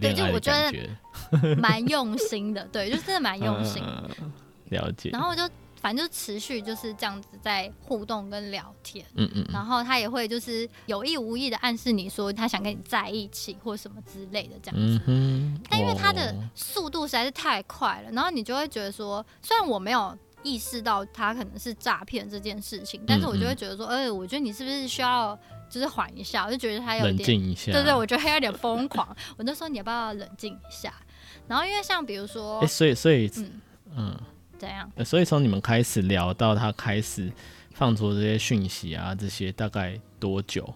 [0.00, 0.72] 对，就我觉得
[1.56, 4.10] 蛮用心的，对，就是真的蛮用心的。
[4.70, 5.10] 了解。
[5.10, 5.42] 然后我就
[5.80, 9.46] 反正就持续就是这样子在互动跟聊天，嗯嗯。
[9.52, 15.00] 然后他也会就是有意无意的暗示你说他想跟你在一起或什么之类的这样子。
[15.06, 15.60] 嗯。
[15.70, 20.16] 但因为他的速度实在是太快了，然后你就会觉得说，虽然我没有。
[20.44, 25.36] 意识到他可能是诈骗这件事情，但是我就会觉得说，哎、嗯嗯欸，我觉得你是不是需要
[25.68, 26.44] 就是缓一下？
[26.44, 29.16] 我就觉得他有点冷静一下，对对，我觉得他有点疯狂。
[29.36, 30.92] 我就说你要不要冷静一下？
[31.46, 33.50] 然后因为像比如说，哎、欸，所以所以嗯
[33.96, 34.20] 嗯，
[34.58, 34.90] 怎样？
[35.04, 37.32] 所以从你们开始聊到他开始
[37.72, 40.74] 放出这些讯息啊，这些大概多久？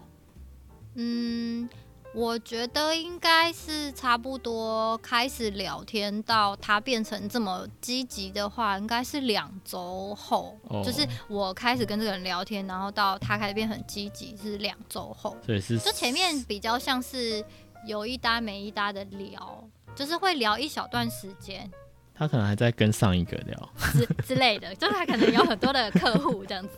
[0.95, 1.67] 嗯。
[2.13, 10.55] 我觉得应该是差不多开始聊天到他变成这么积极的话，应该是两周后。
[10.69, 10.85] Oh.
[10.85, 15.35] 就是我开始跟这个人聊天，然后到他开始变很积极是两周后。
[15.45, 15.79] 对，是。
[15.79, 17.43] 就前面比较像是
[17.87, 21.69] 有一搭没一搭的聊，就是会聊一小段时间。
[22.15, 26.77] 他可能还在跟上一个聊之之类的，就是他可能有很多的客户这样子。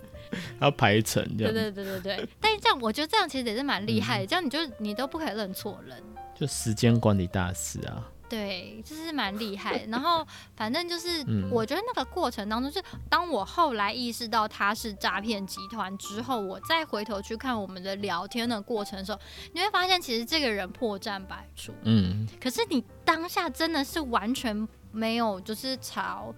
[0.59, 2.29] 要排成这样，对对对对对。
[2.39, 4.25] 但是这样，我觉得这样其实也是蛮厉害的。
[4.25, 6.01] 嗯、这样你就你都不可以认错人，
[6.33, 8.11] 就时间管理大师啊。
[8.27, 9.85] 对，就是蛮厉害。
[9.87, 19.19] 然后反正就是， 我觉得那个过程当中，就是当我后来意识到他是诈骗集团之后，我再回头去看我们的聊天的过程的时候，
[19.53, 21.71] 你会发现其实这个人破绽百出。
[21.83, 26.33] 嗯，可是你当下真的是完全没有，就是朝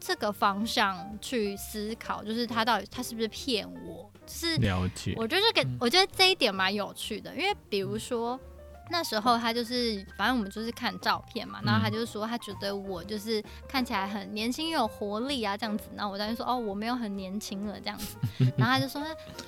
[0.00, 4.10] 这个方向去思考，就是他到底他是不是骗我？
[4.26, 5.14] 就是了解。
[5.16, 8.38] 我觉得这个，我觉得这一点蛮有趣的，因为比如说。
[8.90, 18.16] 那时候他就是，反正我们就是看照片嘛，然后他就说他觉得我就是看起来很年轻又有活力啊这样子，然后我当时说哦我没有很年轻了这样子，
[18.56, 19.02] 然后他就说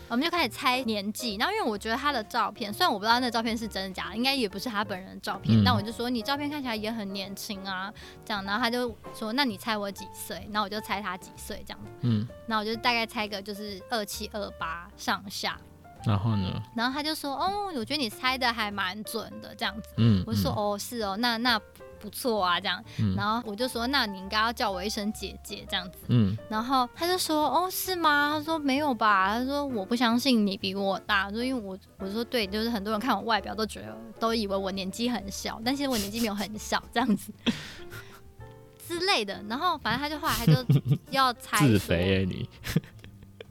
[0.09, 7.93] 我们就开始猜年纪，然后因为我觉得他的照片，虽然我不知道那照片是真的假的，应该也不是他本人的照片，但我就说你照片看起来也很年轻啊
[8.25, 10.49] 这样，然后他就说那你猜我几岁？
[10.53, 11.81] 然后我就猜他几岁这样。
[11.85, 15.59] 子，嗯，那我就大概猜个就是二七二八上下。
[16.07, 16.63] 然后呢？
[16.75, 21.61] 然后他就说：“哦，我觉得你猜的还蛮准的，这样子。”嗯，我就说：“哦，是哦，那那
[22.01, 22.83] 不错啊，这样。
[22.99, 26.37] 嗯”然后我就说：“那你应该要叫我一声姐姐，这样子。”嗯。
[26.49, 37.33] 然后他就说：“哦，是吗？”他说：“没有吧？”他说：“我不相信你比我大。”他说：“因为我我说对，就是很多人看我外表都觉得都以为我年纪很小，但其实我年纪没有很小，这样子
[38.89, 40.65] 之类的。”然后反正他就后来他就
[41.11, 42.49] 要猜自肥你。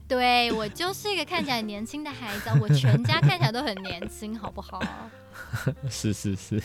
[0.10, 4.82] 对，我就是一个看起来年轻的孩子，我全家看起来都很年轻，好不好？
[5.90, 6.62] 是 是是。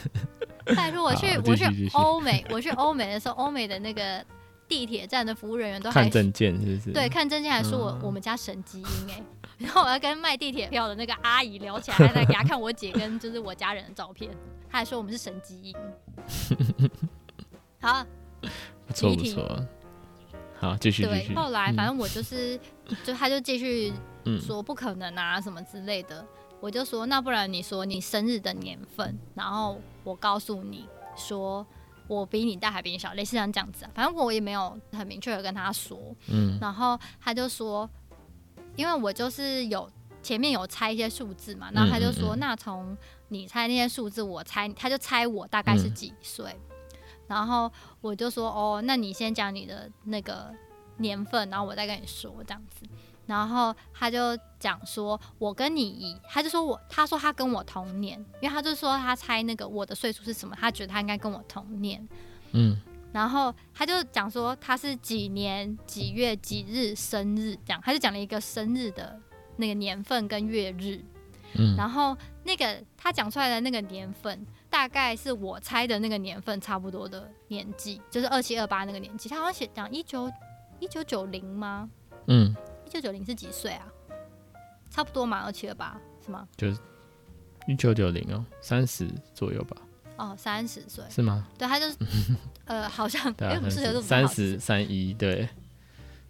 [0.74, 4.24] 拜托我去，我去欧美，我去欧美的时候，欧美的那个
[4.66, 6.92] 地铁站的服务人员都还看证件，是不是？
[6.92, 9.22] 对，看证件还说我、嗯、我们家神基因哎，
[9.59, 14.30] 然后我要跟卖地铁票的那个阿姨聊起来，还在给她看我姐跟就是我家人的照片，
[14.70, 15.76] 她还说我们是神基因。
[17.78, 18.07] 好，
[18.87, 19.66] 不错不错。
[20.59, 21.28] 好，继续继续。
[21.28, 22.61] 对，后来反正我就是，嗯、
[23.05, 23.92] 就他就继续
[24.40, 26.20] 说不可能啊什么之类的。
[26.20, 26.27] 嗯、
[26.61, 31.66] 我就说那不然你说你生日的年份，然后我告诉你说
[32.07, 33.90] 我比你大还比你小，类似像这样子啊。
[33.94, 35.99] 反正我也没有很明确的跟他说。
[36.29, 36.59] 嗯。
[36.61, 37.88] 然后他就说，
[38.77, 39.90] 因为我就是有
[40.23, 42.97] 前面有猜一些数字嘛，然后他就说，嗯嗯嗯，那从
[43.29, 46.47] 你猜那些数字，我猜他就猜我大概是几岁。
[46.47, 46.61] 嗯
[47.27, 50.55] 然后我就说哦，那你先讲你的那个
[50.98, 52.87] 年份，然后我再跟你说这样子。
[53.26, 62.07] 然后他就讲说，我跟你一，他就说我，他说他跟我同年，因为他就说他猜那个我的岁数是什么，他觉得他应该跟我同年。
[62.52, 62.76] 嗯。
[63.12, 69.18] 然后他就讲说他是几年几月几日生日，这样他就讲了一个生日的
[69.57, 71.02] 那个年份跟月日。
[71.54, 71.74] 嗯。
[71.76, 74.46] 然后那个他讲出来的那个年份。
[74.74, 79.28] 大概是我猜的那个年份差不多的年纪，就是二七二八那个年纪。
[79.28, 80.28] 他好像写讲一九
[80.85, 81.88] 一九九零吗？
[82.27, 83.87] 嗯，一九九零是几岁啊？
[84.90, 86.47] 差不多嘛，二七二八是吗？
[86.59, 86.79] 就是
[87.66, 89.77] 一九九零哦，三十左右吧。
[90.18, 91.49] 哦，三十岁是吗？
[91.57, 91.97] 对，他就是
[92.66, 95.49] 呃，好像哎，不是三十三一，对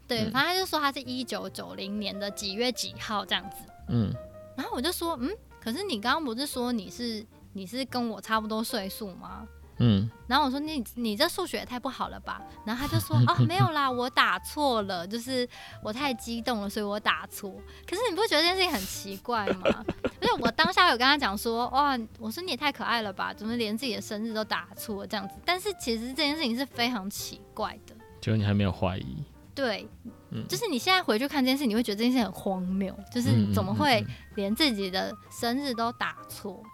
[0.07, 3.57] 对，反正他就说他是一九九零年的几月几号这样子。
[3.89, 4.15] 嗯，
[4.57, 7.27] 然后我就说，嗯，可是你刚刚不是说你是？
[7.57, 9.47] 你是跟我差不多岁数吗？
[9.79, 12.41] 嗯，然后我说你你这数学也太不好了吧？
[12.65, 15.49] 然后他就说哦， 没有啦，我打错了，就是
[15.83, 17.51] 我太激动了，所以我打错。
[17.89, 19.85] 可是你不觉得这件事情很奇怪吗？
[20.21, 25.35] 因 为我当下有跟他讲说哇，我说你也太可爱了吧，怎么连自己的生日都打错这样子？
[25.45, 27.95] 但是其实这件事情是非常奇怪的。
[28.21, 29.23] 就你还没有怀疑？
[29.55, 29.87] 对，
[30.31, 36.61] 嗯，就是你现在回去看这件事，你会觉得这件事很荒谬，就是怎么会连自己的生日都打错？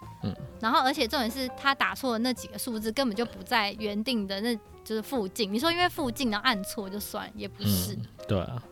[0.59, 5.51] 然后而且重点是他打错的那几个数字根本就不在原定的那，就是附近。
[5.51, 7.93] 你说因为附近然后按错就算，也不是。
[7.93, 8.63] 嗯、对啊，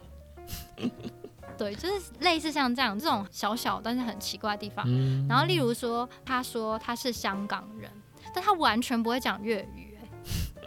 [1.57, 4.85] 对，就是类似像这样这种小小但是很奇怪的地方。
[4.88, 7.89] 嗯、然后例如说，他说他是香港人，
[8.33, 9.97] 但他完全不会讲粤语，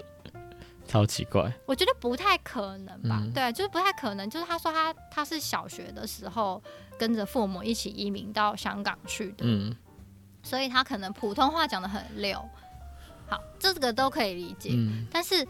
[0.87, 1.51] 超奇怪。
[1.65, 3.21] 我觉得不太可能吧？
[3.23, 4.29] 嗯、对，就是不太可能。
[4.29, 6.63] 就是他说他他是小学的时候
[6.99, 9.45] 跟着父母一起移民到香港去的。
[9.47, 9.75] 嗯。
[10.43, 12.37] 所以他可能普通话讲的很溜，
[13.29, 14.71] 好，这个都可以理解。
[14.75, 15.47] 嗯、但是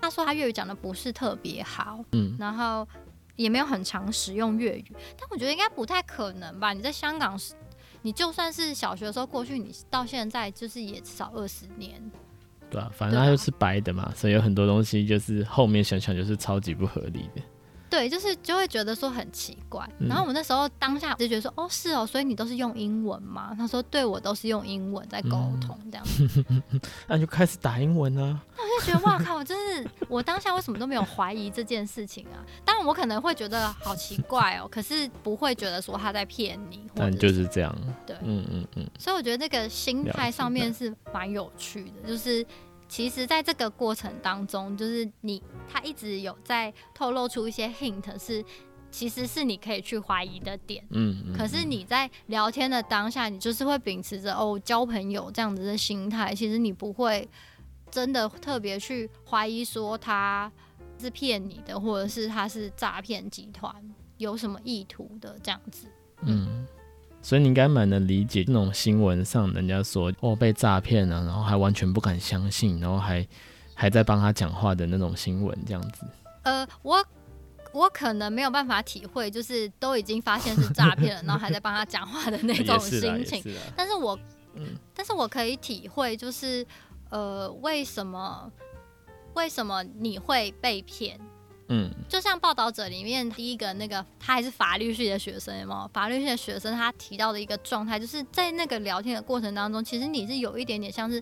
[0.00, 2.86] 他说他粤语讲的不是特别好，嗯，然后
[3.34, 4.84] 也没有很常使用粤语。
[5.18, 6.72] 但我觉得应该不太可能吧？
[6.72, 7.38] 你在香港，
[8.02, 12.00] 你就算是小学的时候过去，你到现在就是也至少二十年。
[12.70, 17.40] 对啊，反正他就是白的嘛，啊、所以有很多东西就是后面想想就是超级不合理的。
[17.96, 23.54] 对，就是就会觉得说很奇怪，嗯、然后我们那时候当下就觉得说，哦，是哦，所以你都是用英文吗？
[23.56, 25.30] 他说，对，我都是用英文在沟
[25.62, 26.44] 通这样子，
[27.08, 28.38] 那、就开始打英文啊。
[28.54, 32.44] 那我就觉得，哇靠，我真是我当下为什么都没有怀疑这件事情啊？
[32.66, 37.74] 当然我可能会觉得好奇怪哦，可是不会觉得说他在骗你，但就是这样。
[38.06, 38.86] 对，嗯嗯嗯。
[38.98, 42.44] 所以我觉得这个心态上面是蛮有趣的，就是
[42.88, 48.44] 其实在这个过程当中，就是你他一直有在透露出一些 hint，是
[48.90, 50.84] 其实是你可以去怀疑的点。
[50.90, 51.34] 嗯。
[51.36, 57.28] 可是你在聊天的当下，你就是会秉持着哦交朋友这样子的心态，其实你不会
[57.90, 60.50] 真的特别去怀疑说他
[60.98, 63.74] 是骗你的，或者是他是诈骗集团
[64.16, 65.88] 有什么意图的这样子。
[66.22, 66.66] 嗯。
[67.26, 73.26] 嗯所以你应该蛮能理解那种新闻上人家说哦被诈骗了，然后还完全不敢相信，然后还
[73.74, 76.06] 还在帮他讲话的那种新闻这样子。
[76.44, 77.04] 呃，我
[77.72, 83.42] 我可能没有办法体会，就是都已经发现是诈骗了，然后还在帮他讲话的那种心情。
[83.42, 84.16] 是但是我，
[84.54, 86.64] 嗯，但是我可以体会，就是
[87.10, 88.48] 呃，为什么
[89.34, 91.18] 为什么你会被骗？
[91.68, 95.90] 嗯，就像报道者里面第一个那个，他还是法律系的学生，有没有？
[95.92, 101.20] 法律系的学生他提到的一个状态，就是在那个聊天的过程当中，其实你是有一点点像是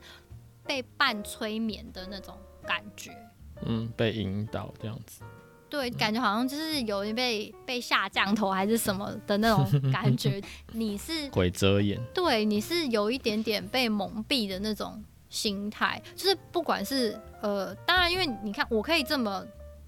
[0.66, 2.36] 被半催眠的那种
[2.66, 3.10] 感觉。
[3.64, 5.22] 嗯，被引导这样子。
[5.70, 10.42] 对，感觉好像就是有一被被下降头还是什么的那种感觉。
[10.72, 11.98] 你是鬼遮眼。
[12.12, 19.42] 对，你是有一点点被蒙蔽的那种心态，就是不管是呃，当然，因为你看，我可以这么。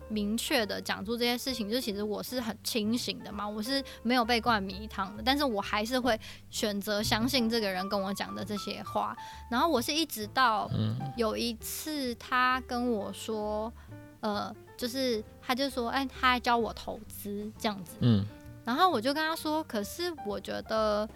[0.08, 9.16] 明确的讲出这些事情，就其实我是很清醒的嘛，我是没有被灌迷汤的，但是我还是会选择相信这个人跟我讲的这些话。
[9.50, 10.70] 然后我是一直到
[11.16, 13.72] 有一次他跟我说，
[14.20, 18.24] 呃，就是他就说，哎，他还教我投资这样子，嗯，
[18.64, 21.08] 然后我就跟他说，可是我觉得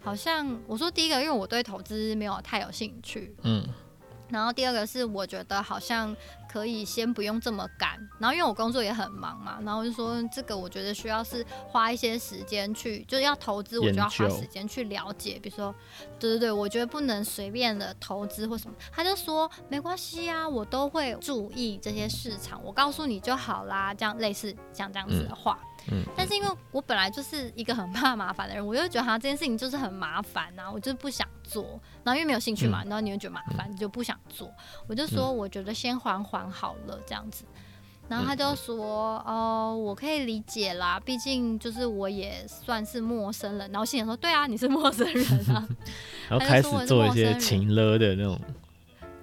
[0.00, 3.62] 好像我说第一个，因为我对投资没有太有兴趣，嗯，
[4.30, 6.16] 然后第二个是我觉得好像。
[6.50, 15.72] 可以先不用这么赶，然后因为我工作也很忙嘛，然后就说这个我觉得需要是花一些时间去，就是要投资，我就要花时间去了解，比如说，
[16.18, 18.74] 对对对，我觉得不能随便的投资或什么。
[18.90, 25.56] 他就说没关系啊，我都会注意这些市场，我告诉你就好啦，这样类似像这样子的话。
[25.62, 31.80] 嗯嗯，但是因为我本来就是一个很怕麻烦的人，我又觉得好像这件事情就是很麻烦啊，我就不想做。
[32.04, 34.52] 然后因为没有兴趣嘛，然后你又觉得麻烦，你就不想做。
[34.86, 37.44] 我就说我觉得先缓缓好了这样子。
[38.08, 43.70] 然后他就说哦，我可以理解啦，毕竟就是我也算是陌生人。
[43.70, 45.24] 然后心里说对啊，你是陌生人
[45.54, 45.68] 啊。
[46.28, 48.36] 然后开始做一些情勒的那种。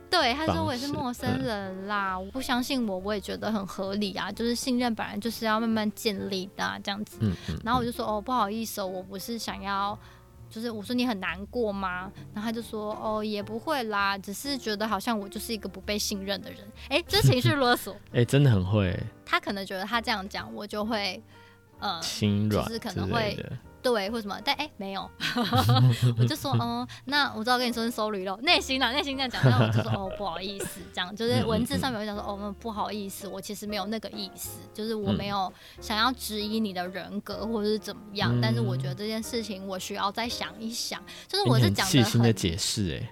[0.09, 4.31] 对，他说我也是陌生人啦，嗯、我不相信我，我也觉得很合理啊。
[4.31, 7.17] 就是信任本来就是要慢慢建立的、啊、这样子。
[7.19, 9.99] 嗯嗯、然后我就说哦，不好意思哦，我不是想要，
[10.49, 12.11] 就是我说你很难过吗？
[12.33, 16.59] 然后他就说哦，也不会啦，只是觉得好像我就是一个不被信任的人。
[16.89, 17.95] 哎，这情绪勒索。
[18.13, 18.97] 哎，真的很会。
[19.25, 21.21] 他可能觉得他这样讲，我就会
[21.79, 23.37] 呃，心软，就是可能会。
[23.81, 24.39] 对，或什么？
[24.43, 25.09] 但哎，没有，
[26.17, 43.09] 我就说，嗯，那我知道跟你说是 sorry 咯，内心啊，内心这样讲，那我就说，哦， 不好意思，这样就是文字上面会讲说，哦，不好意思，我其实没有那个意思，就是我没有想要质疑你的人格或者是怎么样，嗯、但是我觉得这件事情我需要再想一想，就是我是讲的细心的解释，哎，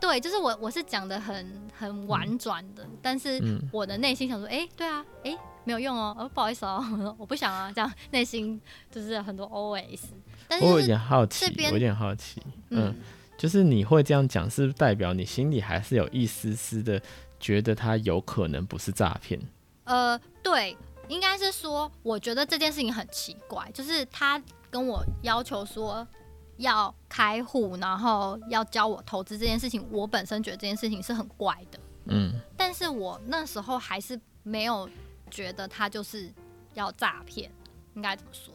[0.00, 3.40] 对，就是我我是讲的很很婉转的，嗯、但是
[3.72, 5.36] 我的内心想说，哎，对啊，哎。
[5.64, 8.58] 没有用哦，哦，不好意思哦，我 我不想啊，这样内心
[8.90, 10.00] 就是很多 OS。
[10.48, 12.40] 但是我有点好奇，我有点好奇，
[12.70, 12.94] 嗯，
[13.36, 16.98] 就是你会这样讲，是不是代表你心里还是有一丝丝的
[17.38, 19.38] 觉得他有可能不是诈骗？
[19.84, 20.74] 呃，对，
[21.08, 26.06] 应该是说，我觉得这件事情很奇怪，就是他跟我要求说
[26.58, 34.88] 要开户，然后要教我投资这件事情，我本身觉得这件事情是很怪的，嗯，但是我那时候还是没有。
[35.30, 36.32] 觉得他就是
[36.72, 37.52] 要诈骗，
[37.92, 38.54] 应该怎么说？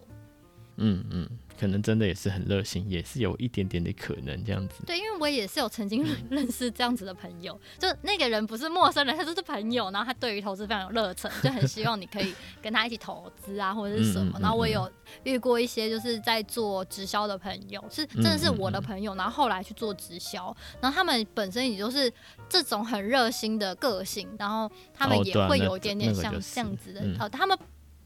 [0.77, 1.29] 嗯嗯，
[1.59, 4.83] 可能真的也是很热心，也是有一点点的可能这样子。
[4.85, 14.37] 对，因为我也是有曾经 认识这样子的朋友，就那个人不是陌生人，他就是朋友，然后他对于投资非常有热忱，就很希望你可以跟他一起投资啊，或者是什么。
[14.41, 14.91] 然后我有
[15.23, 22.11] 遇过一些就是在做直销的朋友，是真的是我的朋友，然后后来去做直销，然后他们本身也就是
[22.49, 27.57] 这种很热心的个性，然后他们也会有一点点像这样子的，呃，他们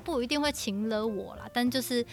[0.04, 2.06] 不一定会情了我啦，但就是。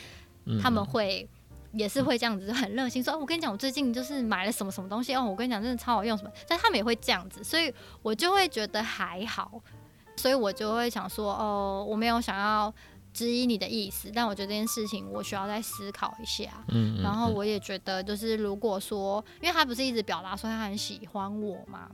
[0.63, 1.29] 他们会
[1.73, 6.31] 也是会这样子，很热心说哦，我跟你讲，我最近就是买了什么什么东西哦，我跟你讲，真的超好用什么。
[6.47, 7.73] 但他们也会这样子，所以
[8.03, 9.61] 我就会觉得还好，
[10.17, 12.73] 所以我就会想说哦，我没有想要
[13.13, 16.65] 质疑你的意思，但我觉得这件事情我需要再思考一下。
[16.69, 21.91] 嗯，然后我也觉得就是如果说，因为他不是一直表达说他很喜欢我嘛，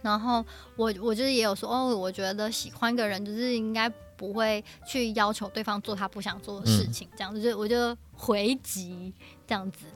[0.00, 0.44] 然后
[0.76, 3.92] 我我就是也有说哦，我觉得喜欢一个人就是应该。
[4.16, 9.12] 不会去要求对方做他不想做的事情，这样子就我就回击
[9.46, 9.86] 这样子，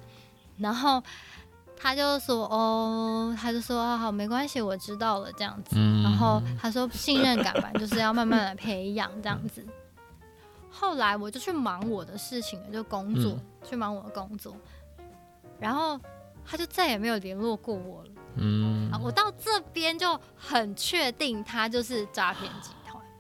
[0.59, 1.03] 然后
[1.77, 5.77] 他就说哦，他就说好，没关系，我知道了这样子。
[5.77, 9.65] 嗯、然后他说信任感吧，就是要慢慢的培养这样子。
[10.71, 14.57] 后来我就去忙我的事情，就工作，嗯、去忙我的工作。
[15.61, 16.01] 然后
[16.45, 18.11] 他就再也没有联络过我了。
[18.37, 22.51] 嗯，我到这边就很确定他就是诈骗。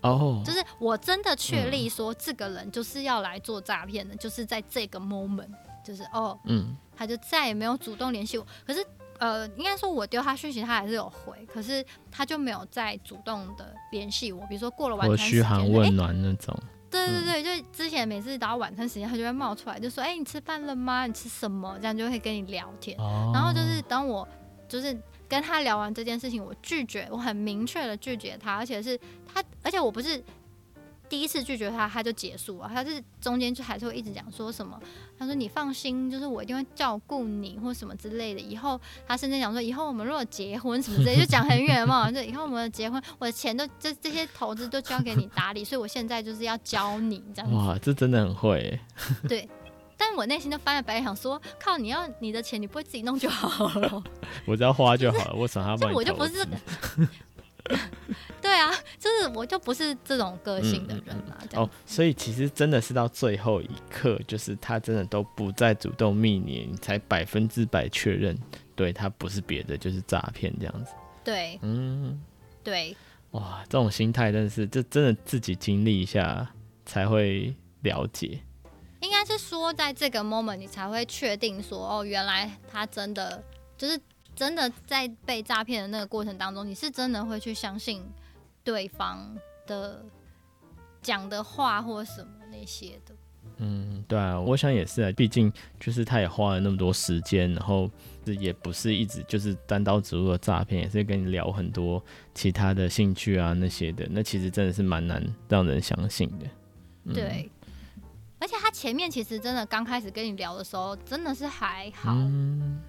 [0.02, 5.48] 哦，就是我真的确立说这个人就是要来做诈骗的，嗯、就是在这个 moment，
[5.84, 8.46] 就是哦，嗯，他就再也没有主动联系我。
[8.66, 8.84] 可是
[9.18, 14.46] 呃，应该说我丢他讯息，他还是有回，可是他就没有再主动的联系我。
[14.46, 16.56] 比如说过了晚餐时间，嘘寒问暖那种。
[16.90, 21.06] 对对对，就之前每次到晚餐时间，他就会冒出来，就说：“哎、欸，你吃饭了吗？
[21.06, 22.96] 你吃什么？”这样就会跟你聊天。
[22.98, 24.26] 哦、然后就是当我
[24.66, 30.22] 就是跟他聊完这件事情，我拒绝，我很明确的拒绝他，而且是他，而且我不是。
[31.10, 32.70] 第一次拒绝他，他就结束了。
[32.70, 34.78] 他是中间就还是会一直讲说什么，
[35.18, 38.40] 他说你放心，就是我一定会照顾你或什么之类的。
[38.40, 42.12] 以后他甚至讲说，以后我们如果结婚什么之类，就讲很远嘛。
[42.12, 47.56] 就以后我们结婚，我的钱都这这些投资都交给你打理，所以我现在就是要教你这样子。
[47.56, 48.78] 哇，这真的很会。
[49.26, 49.48] 对，
[49.98, 54.02] 但我内心就翻了白眼，想说靠，你要你的钱，你不会自己弄就好了。
[54.46, 55.74] 我只要花就好了，我想他。
[55.92, 56.46] 我就不是。
[58.40, 61.36] 对啊，就是我就不是这种个性的人嘛。
[61.40, 68.38] 嗯嗯、哦，所以其实真的是到最后一刻，就是他真的都不再主动密你，你才百分之百确认，
[68.74, 70.92] 对他不是别的，就是诈骗这样子。
[71.22, 72.18] 对，嗯，
[72.64, 72.96] 对。
[73.32, 76.48] 哇，这种心态真的是，就真的自己经历一下
[76.86, 78.40] 才会了解。
[79.00, 83.42] 应该是说，在这个 moment 你才会确定说，哦，原来他真的
[83.76, 84.00] 就是。
[84.36, 88.00] 真的在被诈骗的那个过程当中，你是真的会去相信
[88.62, 89.36] 对方
[89.66, 90.00] 的
[91.02, 93.12] 讲的话或什么那些的？
[93.56, 95.10] 嗯，对啊，我想也是啊。
[95.16, 97.90] 毕竟就是他也花了那么多时间，然后
[98.24, 102.00] 也不是一直就是单刀直入的诈骗，也是跟你聊很多
[102.32, 104.06] 其他的兴趣啊那些的。
[104.08, 106.46] 那其实真的是蛮难让人相信的。
[107.06, 107.50] 嗯、对，
[108.38, 112.80] 而且他前面其实真的刚开始跟你聊的时候，真的是还好，嗯、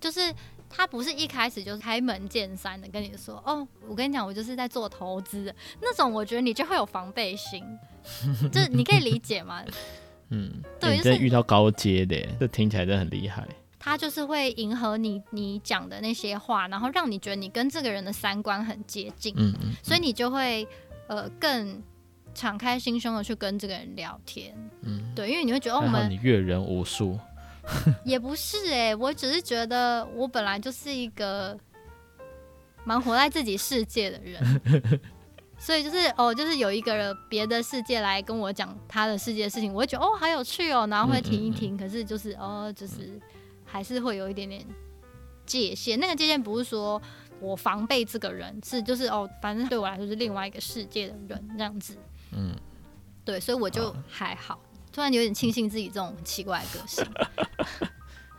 [0.00, 0.34] 就是。
[0.76, 7.62] 他不是一开始就开门见山的跟你说，哦，我跟你讲，我就是在做投资的那种，我觉得你就会有防备心，
[8.50, 9.62] 就是你可以理解吗？
[10.30, 10.50] 嗯，
[10.80, 13.46] 对，就是遇到高阶的，这听起来真的很厉害。
[13.78, 20.66] 他就是会迎合你你讲的那些话，然后让你觉得你跟这个人的三观很接近，嗯嗯，嗯，所以你就会
[21.06, 21.80] 呃更
[22.34, 27.18] 敞开心胸的去跟这个人聊天，嗯，对，因为你会觉得哦，我们你阅人无数。
[28.04, 31.58] 也不是哎、欸，我只是觉得我本来就是一个
[32.84, 34.60] 蛮活在自己世界的人，
[35.56, 41.72] 所以就是哦，就是有一个人别的世界来跟我讲他的世界的事情，我会觉得哦，好有趣哦，然后会停一停。
[41.72, 43.18] 嗯嗯嗯，可是就是哦，就是
[43.64, 44.62] 还是会有一点点
[45.46, 45.98] 界限。
[45.98, 47.00] 那个界限不是说
[47.40, 51.96] 我防备这个人，是就是哦，反正对我来说是另外一个世界的人这样子。
[52.36, 52.54] 嗯，
[53.24, 54.58] 对，所以我就还好。
[54.92, 57.04] 突然有点庆幸自己这种奇怪的个性。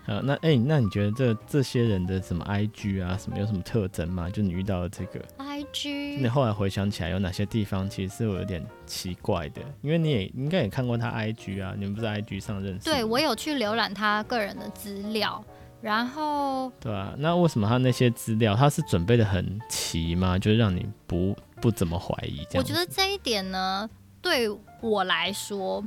[0.07, 4.29] 呃，那哎、欸，那你觉得这这些人的什么 IG 啊，什么有什么特征吗？
[4.29, 9.61] 就你遇到的这个 IG，你后来回想起来，有哪些地方其实是有点奇怪的？
[9.81, 12.85] 因为你也应该也看过他 IG 啊，你们不是在 IG 上认识？
[12.85, 15.43] 对，我有去浏览他个人的资料，
[15.81, 20.37] 然后对啊，那为什么他那些资料他是准备的很齐吗？
[20.37, 22.45] 就是让你不不怎么怀疑？
[22.55, 23.89] 我觉得这一点呢，
[24.21, 24.49] 对
[24.81, 25.83] 我来说。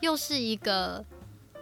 [0.00, 1.04] 又是一个，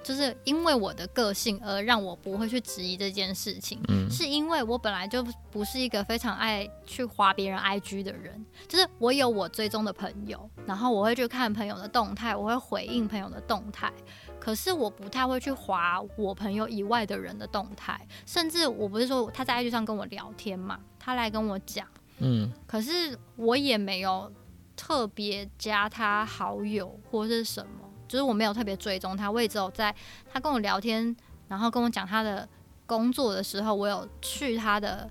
[0.03, 13.93] 就是因为我的个性而让我不会去质疑这件事情，嗯，是因为我本来就不是一个非常爱去划别人 IG 的人，就是我有我追踪的朋友，然后我会去看朋友的动态，我会回应朋友的动态，
[14.39, 21.87] 可是我不太会去划我朋友以外的人的动态，甚至我不是说他在 IG 上跟我聊天嘛，他来跟我讲，
[22.21, 24.31] 嗯，可是我也没有
[24.77, 27.73] 特别加他好友或是什么。
[28.09, 29.95] 就是我没有特别追踪他，我也只有在
[30.33, 31.15] 他跟我聊天，
[31.47, 32.49] 然后跟我讲他的
[32.85, 35.09] 工作的时候，我有去他的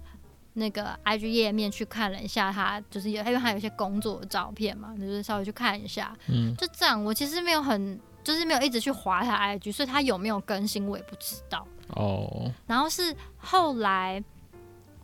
[0.56, 7.02] 那个 IG 页面去看了一下他，就是有因为他有一些工作的照片嘛，就是稍微去看一下，嗯，就这样。
[7.02, 11.66] 我其实没有很，就是没有一直去滑他 IG，所以他有没有更新我也不知道。
[11.96, 12.52] 哦。
[12.68, 14.22] 然后是后来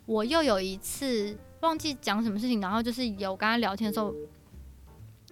[0.05, 4.13] 我又有一次忘记讲什么事情，然后就是有跟他聊天的时候，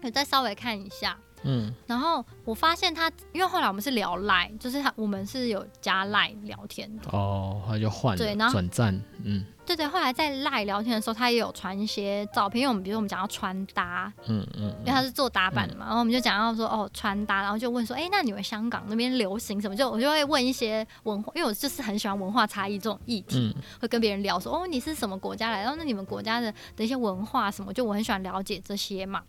[0.02, 1.18] 有再稍微看一下。
[1.44, 7.10] 嗯，然后我发现他，因为后来我们是聊赖，就是他我们是有加赖聊天的。
[7.12, 19.76] 哦，后来就换了，对，然后转战，嗯，对对对，后来在赖聊天的时候，他也有传一些照片，因为我们比如说我们讲到穿搭，嗯嗯，因为他是做打扮的嘛，嗯、然后我们就讲到说哦穿搭，然后就问说，哎，那你们香港那边流行什么？
[19.76, 25.62] 就我就会问一些文化，因为我就是很喜欢文化差异这种议题，嗯、会跟别人聊说，哦，你是什么国家来？
[25.62, 29.22] 然后那你们国家的的一些文化什么，就我很喜欢了解这些嘛。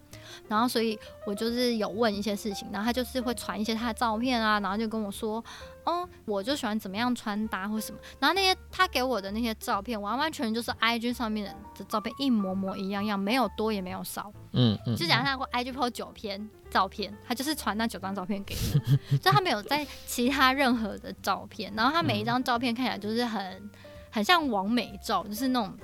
[0.48, 5.42] 然后所以我就是有问一些事情，然后他就是会传一些他的照片啊，然后就跟我说。
[5.86, 14.32] 哦，我就喜欢怎么样穿搭或什么，然后那些他给我的那些照片，完完全全就是 IG 上面的照片一模模一样样，没有多也没有少。
[14.52, 14.96] 嗯嗯。
[14.96, 23.70] 就假设他过 IG po 九篇照片，他就是传那九张照片给我， 就他没有在其他任何的照片，然后他每一张照片看起来就是很
[24.10, 25.76] 很像网美照，就是那种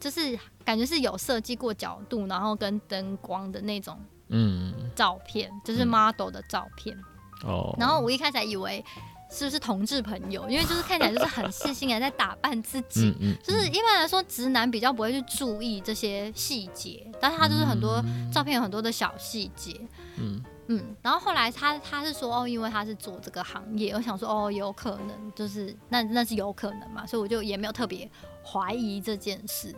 [0.00, 0.36] 就是
[0.68, 3.98] 感觉是有设计过角度，然后跟灯光的那种
[4.28, 6.94] 嗯照片，就是 model 的照片。
[7.42, 8.84] 哦，然后我一开始还以为
[9.30, 19.74] 是不是同志朋友，因为就是看起来就是很细心的在打扮自己，嗯嗯、就是一般来说直男比较不会去注意这些细节，但是他就是很多照片有很多的小细节，
[20.18, 20.44] 嗯。
[20.70, 28.06] 嗯，然后后来他他是说哦，因为他是做这个行业，我想说哦，有可能就是那那是有可能嘛，所以我就也没有特别
[28.44, 29.74] 怀疑这件事，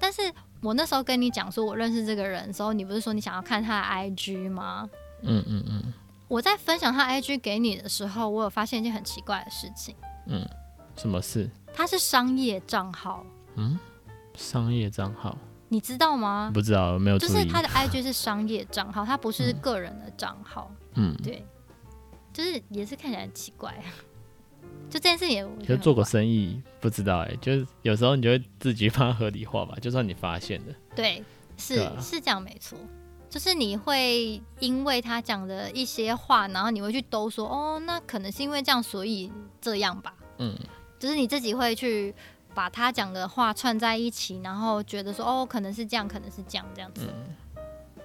[0.00, 0.22] 但是
[0.60, 4.88] 我那时候跟你讲说我认识这个人的时候，你不是说你想要看他的 IG 吗？
[5.22, 5.92] 嗯嗯嗯。
[6.26, 9.94] 我在分享他 IG 给你的时候，我有发现一件很奇怪的事情。
[10.26, 10.44] 嗯，
[10.96, 11.48] 什么事？
[11.72, 13.24] 他是商业账号。
[13.56, 13.78] 嗯，
[14.34, 15.36] 商业账号，
[15.68, 16.50] 你知道吗？
[16.52, 17.18] 不知道，没有。
[17.18, 20.70] 就是他的 IG 是商业账号，他不是个人的账号。
[20.94, 21.46] 嗯，对，
[22.32, 23.72] 就是也是看起来很奇怪。
[24.90, 30.74] 就这件事情，就做过生意，不知道哎、欸，就是有时候你就会自己把它合理化吧，就算你发现的。
[30.94, 31.22] 对，
[31.56, 32.78] 是是这样，没错。
[33.28, 40.14] 就是你会因为他讲的一些话，然后你会去兜说，哦，那可能是因为这样，所以这样吧。
[40.38, 40.56] 嗯，
[41.00, 42.14] 就是你自己会去
[42.54, 47.08] 把他讲的话串在一起，然后觉得说，哦，可能是这样，可能是这样，这样子。
[47.08, 47.34] 嗯，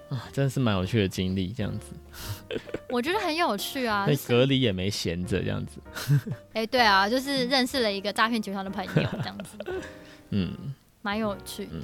[0.09, 2.59] 啊，真的是蛮有趣的经历，这样子。
[2.89, 4.05] 我觉得很有趣啊。
[4.07, 5.79] 那隔离也没闲着，这样子。
[6.53, 8.91] 哎、欸，对啊，就是认识了一个诈骗集团的朋友，
[9.21, 9.57] 这样子。
[10.31, 11.71] 嗯，蛮有趣的。
[11.73, 11.83] 嗯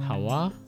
[0.00, 0.50] 好啊，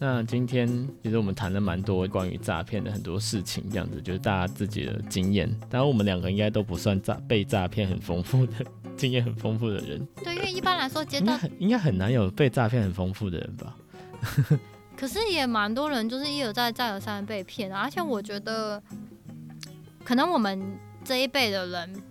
[0.00, 0.68] 那今天
[1.02, 5.50] 其实我们谈了蛮多关于诈骗的很多事情，这样子就是大家自己的经验。
[5.68, 8.64] 当然，我们两个应该都不算诈被诈骗很丰富的
[8.96, 10.06] 经验很丰富的人。
[10.22, 13.76] 对，因为一般来说，接到应该应该很难有被诈骗很丰富的人吧？
[14.96, 18.80] 可是也蛮多人就是一而再再而三被骗啊，而且我觉得，
[20.04, 20.60] 可能我们
[21.04, 22.02] 这一辈的人。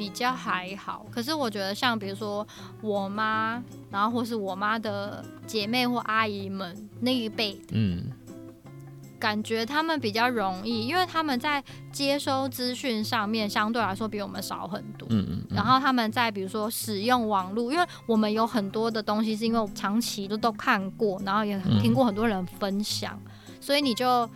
[0.00, 2.46] 比较还好，可是我觉得像比如说
[2.80, 8.10] 我妈，然后或是我妈的姐妹或阿姨们那一辈，嗯，
[9.18, 24.26] 感觉他们比较容易，因为他们在接收资讯上面相对来说比我们少很多，嗯嗯，然后他们在比如说使用网络，因为我们有很多的东西是因为我长期都都看过，然后也听过很多人分享，嗯、所以你就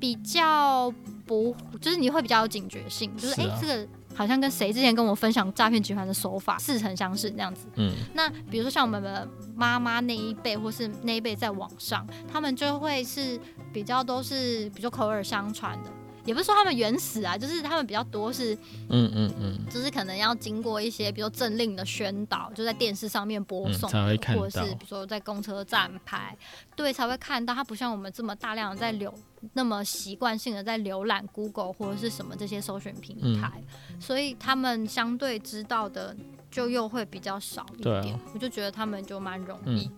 [0.00, 0.90] 比较
[1.26, 3.54] 不，就是你会比较有警觉性，就是哎、啊。
[3.54, 3.86] 欸、这个。
[4.16, 7.66] 好像跟谁之前跟我分享诈骗集团的手法似曾相识那样子。
[7.76, 13.38] 嗯，那比如说像我们的妈妈那一辈，或是那一辈在网上，他们就会是
[13.72, 15.90] 比较都是比较口耳相传的。
[16.26, 18.52] 也不是说他们原始啊，就是他们比较多是，
[18.88, 26.36] 嗯嗯嗯，就是可能要经过一些，比如说政令的宣导，就在电视上面播送，嗯、或者是比如说在公车站牌，
[26.74, 27.54] 对，才会看到。
[27.54, 29.10] 他不像我们这么大量的在浏，
[29.54, 36.14] 那么习惯性的在浏览 Google 或者是什么这些搜寻平台，嗯、所以他们相对知道的
[36.50, 38.12] 就又会比较少一点。
[38.12, 39.88] 啊、我就觉得他们就蛮容易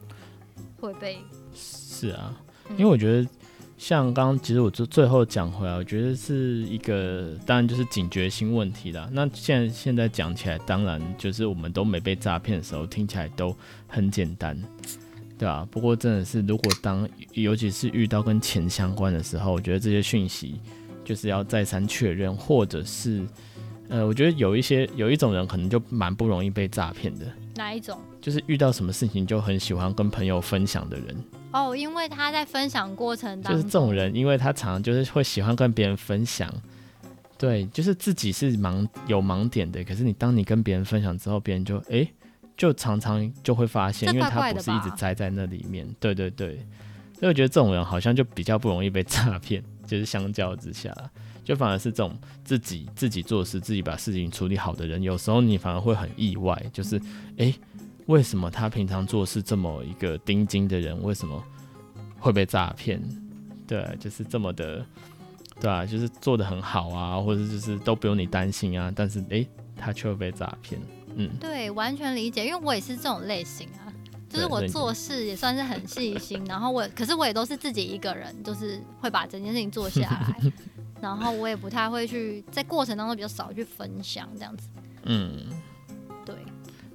[0.81, 1.19] 会被。
[1.55, 2.33] 是啊，
[2.73, 3.29] 因为我觉得。
[3.79, 9.09] 像刚刚，其实我最最后讲回来，我觉得是一个，当然就是警觉性问题啦。
[9.13, 13.57] 那现在现在讲起来，当然就是我们都没被诈骗的时候，听起来都
[13.87, 14.61] 很简单，
[15.39, 15.67] 对吧？
[15.71, 20.61] 不过真的是，如果当尤其是遇到跟钱相关的时候，我觉得这些讯息
[21.05, 23.25] 就是要再三确认，或者是，
[23.89, 27.25] 呃，我觉得有一些有一种人可能就蛮不容易被诈骗的。
[27.55, 27.97] 哪一种？
[28.21, 31.17] 就是遇到什么事情就很喜欢跟朋友分享的人。
[31.51, 36.53] 哦，因为他在分享过程当中，就是这种人，因为他常常就是会喜欢跟别人分享，
[37.39, 42.13] 对，就是自己是盲有盲点的，可是你当你跟别人分享之后，别人就哎、欸，
[42.57, 46.57] 就常常就会发现，因为他不是一直栽在那里面，对对对，
[47.19, 50.95] 所以我觉得这种人好像就比较不容易被 诈骗，就是相较之下，
[51.43, 56.99] 就反而是这种自己自己做事、自己把事情处理好的人，有时候你反而会很意外，就是
[57.39, 57.47] 哎。
[57.47, 57.55] 欸
[58.09, 61.43] 为什么他平常做事这么一个钉钉的人，为什么
[62.19, 63.01] 会被诈骗？
[63.67, 64.85] 对，就是这么的，
[65.61, 69.47] 对啊，就是做的很好啊，或者就是都不用你担心啊，但是诶，
[69.77, 70.81] 他却会被诈骗。
[71.17, 73.93] 嗯，对，完全理解，因为我也是这种类型啊，
[74.31, 80.53] 就是我做事也算是很细心，然后我，可是我也都是自己一个人，就是会把整件事情做下来，
[81.03, 84.67] 然后我也不太会去在过程当中比较少去分享这样子。
[85.03, 85.68] 嗯，对。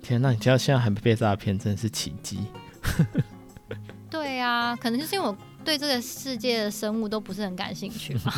[0.03, 2.45] 天哪，你知道现在还没被诈骗，真的是奇迹。
[4.11, 5.35] 对啊，可能就是因为我。
[5.65, 8.31] 对这个世界的生物都不是很感兴趣嘛。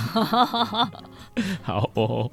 [1.63, 2.29] 好哦，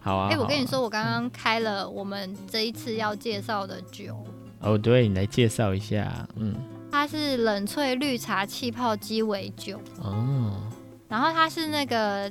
[0.00, 0.26] 好啊。
[0.28, 4.26] 哎、欸，我跟你说，我刚刚开了我们这一次要介绍的酒。
[4.58, 6.28] 哦，对，你来介绍一下。
[6.34, 6.52] 嗯，
[6.90, 9.80] 它是冷萃绿茶气泡鸡尾酒。
[10.02, 10.68] 哦。
[11.08, 12.28] 然后它是那个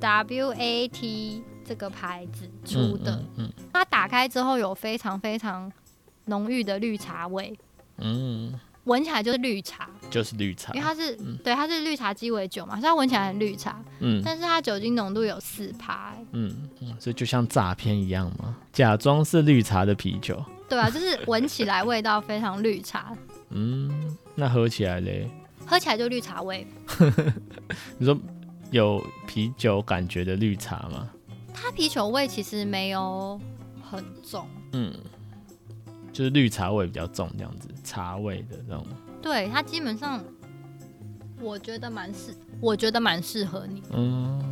[0.00, 3.22] W A T 这个牌子出的。
[3.36, 3.50] 嗯。
[3.72, 5.70] 它打开之后有非常非常
[6.26, 7.58] 浓郁的绿茶味。
[7.98, 8.58] 嗯。
[8.84, 13.82] 闻起来就是绿茶，就是绿茶，因为它是、嗯、对，它是绿茶鸡尾酒嘛，所以它闻起来很绿茶。
[13.98, 20.40] 嗯，但是它酒精浓度有四趴、嗯，所以就像诈骗一样嘛，假装是绿茶的啤酒。
[20.68, 23.12] 对啊，就是闻起来味道非常绿茶。
[23.50, 25.28] 嗯，那喝起来嘞？
[25.66, 26.64] 喝起来就绿茶味。
[27.98, 28.16] 你说
[28.70, 31.10] 有啤酒感觉的绿茶吗？
[31.56, 33.40] 它啤酒味其实没有
[33.82, 34.46] 很重。
[34.72, 34.92] 嗯。
[36.12, 38.86] 就是绿茶味比较重，这样子茶味的这种。
[39.20, 40.18] 对，它基本上
[41.38, 43.82] 我觉得蛮适，我觉得蛮适合你。
[43.92, 44.42] 嗯，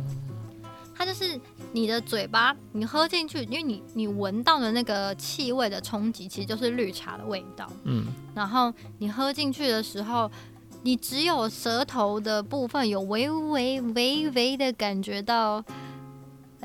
[0.93, 1.39] 它就是
[1.71, 7.67] 你的嘴巴，你喝进去，因为你你闻到的那个气味的冲击，其实就是绿茶的味道。
[7.85, 10.29] 嗯，然后你喝进去的时候，
[10.83, 15.65] 你只有舌头的部分有微微微微的感觉到，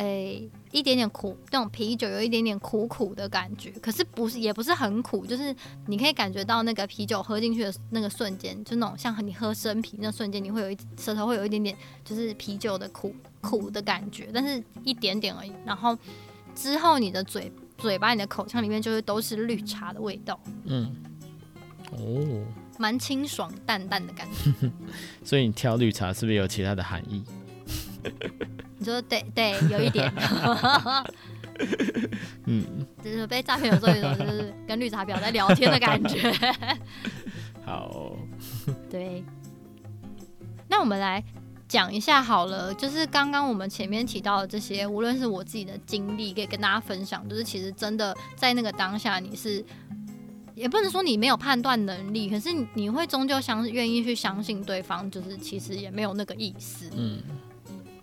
[0.01, 0.51] 哎、欸。
[0.72, 5.53] 一点点苦，那种啤酒有一点点苦苦的感觉，可是不是，也不是很苦，就是
[5.86, 15.53] 你可以感觉到那个啤酒喝进去的那个瞬间，就那种像你喝生啤那瞬间，你会有一舌头会有一点点，就是啤酒的苦苦的感觉，但是一点点而已。
[15.66, 15.98] 然后
[16.55, 20.38] 之后你的嘴嘴巴、你的口腔里面就会都是绿茶的味道。
[20.66, 20.94] 嗯，
[21.90, 22.46] 哦，
[22.78, 24.70] 蛮清爽淡淡的感觉。
[25.26, 27.24] 所以你挑绿茶是不是有其他的含义？
[28.78, 30.11] 你说对对，有一点，
[32.46, 32.64] 嗯，
[33.05, 36.32] 就是被诈骗有时候，有一种就是跟绿茶婊在聊天的感觉。
[37.64, 38.16] 好，
[38.90, 39.22] 对。
[40.66, 41.22] 那我们来
[41.68, 49.62] 讲一下好了，就是刚刚我们前面提到的这些，无论是我自己的经历，可以跟大家分享，就是其实真的在那个当下，你是
[50.55, 57.20] 也不能说你没有判断能力，可是你会终究相愿意去相信对方，就是其实也没有那个意思，嗯。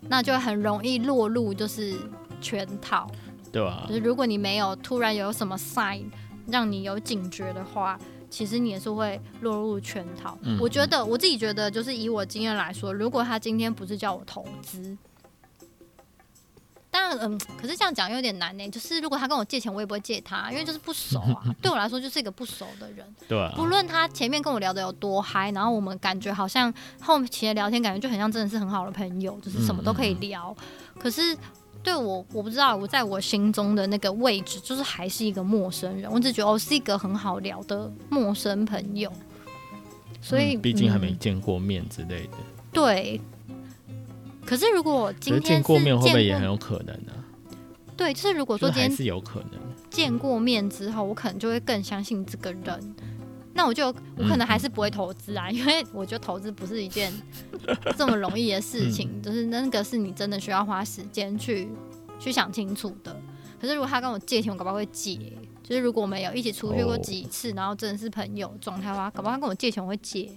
[0.08, 1.94] 那就很容易落入就是
[2.40, 3.10] 圈套，
[3.52, 6.04] 对啊，就是如果你没有突然有什么 sign
[6.46, 7.98] 让你有警觉的话，
[8.30, 10.36] 其实你也是会落入圈套。
[10.42, 14.96] 嗯，我觉得我自己觉得，就是以我经验来说，如果他今天不是叫我投资。
[16.90, 18.68] 但嗯，可是这样讲有点难呢。
[18.70, 21.42] 就是如果他跟我借钱，我也不会借他，因为就是不熟啊。
[21.60, 23.06] 对我来说，就是一个不熟的人。
[23.28, 23.52] 对啊。
[23.54, 30.54] 不论他前面跟我聊的有多嗨，然后我们感觉好像后期的聊天感觉就很像真的是很好的朋友，就是什么都可以聊。
[30.58, 30.64] 嗯
[30.96, 31.02] 嗯。
[31.02, 31.36] 可是
[31.82, 36.10] 对我，我不知道我在我心中的那个位置，就是还是一个陌生人。
[36.10, 39.12] 我只觉得我是一个很好聊的陌生朋友。
[40.20, 42.32] 所以，毕竟还没见过面之类的。
[42.38, 43.20] 嗯，对。
[44.48, 47.12] 可是如果我今天见过面，会不会也很有可能呢？
[47.94, 52.94] 对，就是如果说今天是有可能见过面之后，我可能就会更相信这个人。
[53.52, 57.12] 那我就我可能还是不会投资啊， 因为我觉得投资不是一件
[57.98, 61.68] 这么容易的事情，就是那个是你真的需要花时间去
[62.18, 63.14] 去想清楚的。
[63.60, 65.18] 可是如果他跟我借钱，我搞不好会借。
[65.62, 70.30] 就是如果我们有一起出去过几次，然后真的是朋友状态的话，搞不好他跟我借钱我会借。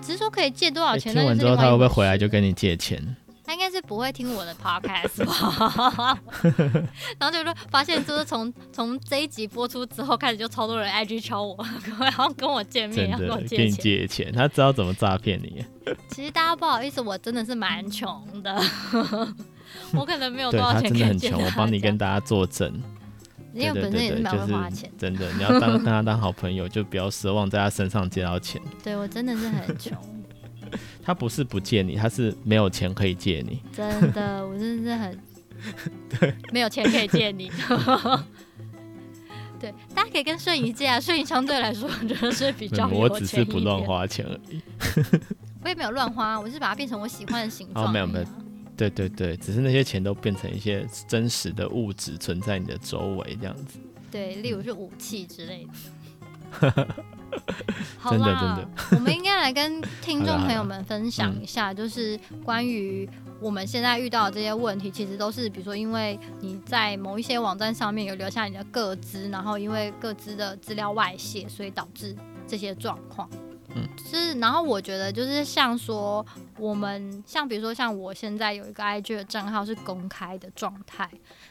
[0.00, 1.12] 只是说可以借多少钱？
[1.12, 3.16] 听完之后他会不会回来就跟你借钱？
[3.50, 6.16] 他应该是不会听我的 podcast 吧，
[7.18, 11.58] 然后就说发现就是从从这一集播出之后开始就超多人 IG 敲我，
[11.98, 15.64] 然后跟我见面，要跟我借钱，借钱，他知道怎么诈骗你。
[16.10, 18.56] 其实大家不好意思，我真的是蛮穷的，
[19.98, 21.04] 我可能没有多少钱可以借。
[21.06, 22.80] 他真的很穷，我帮你跟大家作证。
[23.52, 28.62] 因为本身也是蛮会花钱，真的，你要当跟他当好朋友，就不要奢望在他身上借到钱。
[28.80, 29.98] 对，我真的是很穷。
[31.02, 33.60] 他不是不借你，他是没有钱可以借你。
[33.72, 35.18] 真的，我真的是很
[36.20, 37.50] 对，没有钱可以借你。
[39.60, 42.88] 对，大家可以跟瞬移借啊，瞬移相对来说我觉得是比较。
[42.88, 44.60] 我只是不乱花钱而已。
[45.62, 47.86] 我也没有乱花，我是把它变成我喜欢的形状。
[47.86, 48.26] 哦，没有没有，
[48.74, 53.78] 对对对，只是那些钱都变成一些真实的物质存在你的周围这样子。
[54.10, 55.70] 对，例如是武器之类的。
[57.98, 58.58] 好啦，
[58.92, 63.08] 我们应该来跟听众朋友们分享一下，就是关于
[63.40, 72.16] 我们现在遇到的这些问题，其实都是比如说，因为你在某一些网站上面有留下你的个资，然后因为个资的资料外泄，所以导致
[72.48, 73.28] 这些状况。
[73.74, 76.24] 嗯，是，然后我觉得就是像说，
[76.58, 81.08] 我们像比如说像我现在有一个 IG 的账号是公开的状态，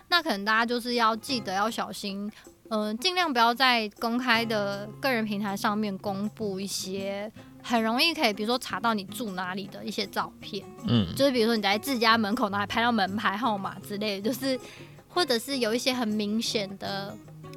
[0.10, 2.30] 那可能大家就是要记得要小心。
[2.70, 7.32] 嗯，尽量不要在公开的个人平台上面公布一些
[7.64, 10.64] 很容易可以，比如说查到你住哪里的一些照片。
[10.88, 14.60] 嗯，就是比如说你在自家门口，然后还拍到门牌号码之类的，就是
[15.08, 17.16] 或者是有一些很明显的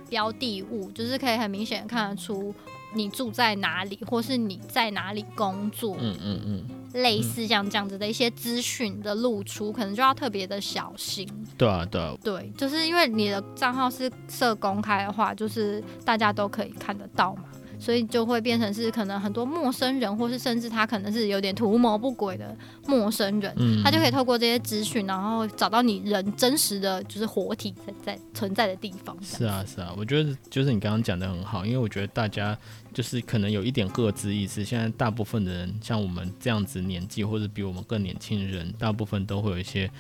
[0.09, 2.55] 标的物，就是可以很明显看得出。
[2.95, 5.97] 你住在哪里，或是你在哪里工作？
[6.01, 6.65] 嗯嗯嗯，
[7.03, 11.29] 类似像这样子的一些资讯的露出，可能就要特别的小心。
[11.57, 17.45] 对啊，对啊，对，就是因为你的账号是设公开的话，就是大家都可以看得到嘛。
[17.83, 22.57] 所以就会变成是可能很多陌生人，或是甚至他可能是有点图谋不轨的
[22.87, 29.17] 陌生人，嗯、他就可以透过这些资讯，然后找到你人真实的就是活体在在存在的地方。
[29.21, 32.57] 是啊，是啊，我觉得就是你刚刚讲的很好，因为我觉得大家
[32.95, 34.65] 就是可能有一点各自意识。
[34.65, 39.91] 现在大部分的人像我们这样子年纪，或者比我们更年轻的人，大部分都会有一些。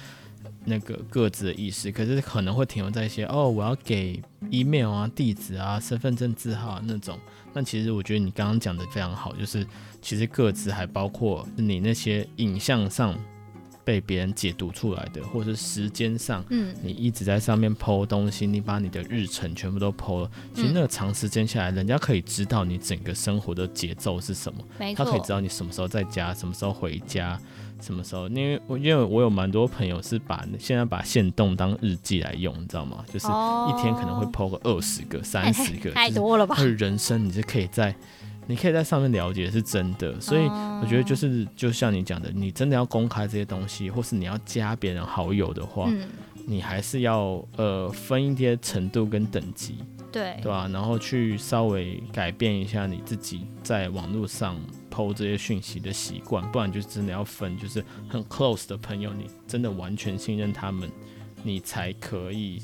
[0.64, 4.20] 那个各自的意思，可是可能会停留在一些哦，我要给
[4.50, 7.18] email 啊、地址啊、身份证字号啊那种。
[7.54, 9.66] 那其实我觉得你刚刚讲的非常好，就是
[10.00, 13.14] 其实个资还包括你那些影像上
[13.84, 27.38] 被别人解读出来的，或者是时间上，嗯，你一直在上面 po 东西，你把你的日程全部都 po 了，其实那个长时间下来，人家可以知道你整个生活的节奏是什么，他可以知道你什么时候在家，什么时候回家。
[27.82, 28.28] 什么时候？
[28.28, 33.04] 因为我因为我有蛮多朋友是把现在把限动当日记来用，你知道吗？
[33.12, 36.54] 就是一天可能会 po 个二十个、三十个， 太多了吧？
[36.56, 37.94] 就是人生你是可以在，
[38.46, 40.18] 你可以在上面了解是真的。
[40.20, 45.90] 所以我觉得就是就像你讲的，你真的要公开这些东西，或是你要加别人好友的话，
[46.46, 49.76] 你还是要呃分一些程度跟等级，
[50.12, 50.68] 对对吧？
[50.72, 54.60] 然后去稍微改变一下你自己在网络上。
[54.92, 60.86] PO 这些讯息的习惯，不然就真的要分，就是很 close 的朋友，你真的完全信任他们，
[61.42, 62.60] 你才可以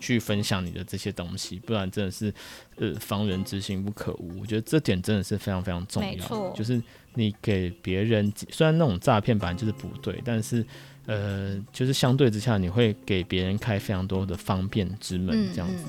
[0.00, 2.32] 去分享你的这些东西，不然真的是
[2.76, 4.42] 呃防人之心不可无。
[4.42, 6.80] 我觉得这点真的是非常非常重要，就是
[7.14, 10.64] 你给别人，虽然那种诈骗本来就是不对，但是
[11.06, 15.84] 呃，就是相对之下，你会给别人开非常多的方便之门，这样子。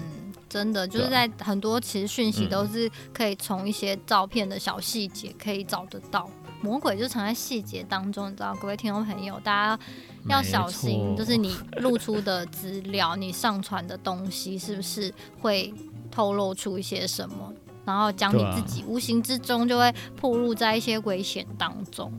[0.48, 6.30] 真的就是在很多其实讯息都是可以从一些照片的小细节可以找得到，
[6.62, 8.56] 魔鬼就藏在细节当中，你知道？
[8.62, 9.84] 各位听众朋友，大家
[10.30, 15.74] 要小心，就是你露出的资料，你上传的东西是不是会
[16.10, 22.12] 透露出一些什么，然后将你自己无形之中就会暴露在一些危险当中。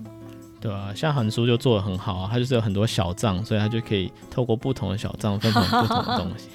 [0.67, 6.49] 对啊，像韩叔就做的很好啊，他就是有很多小账，所以他就可以透过不同的小账分成不同的东西。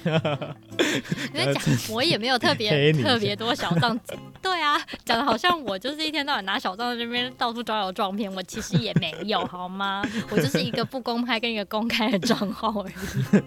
[1.32, 3.98] 你在讲，我也没有特别 特别多小账。
[4.42, 10.02] 对啊，讲的好像我就是一天到晚拿小账在这边到处招摇撞骗，我其实也没有，好吗？
[10.28, 13.42] 我就是一个不公开跟一个公开的账号而已。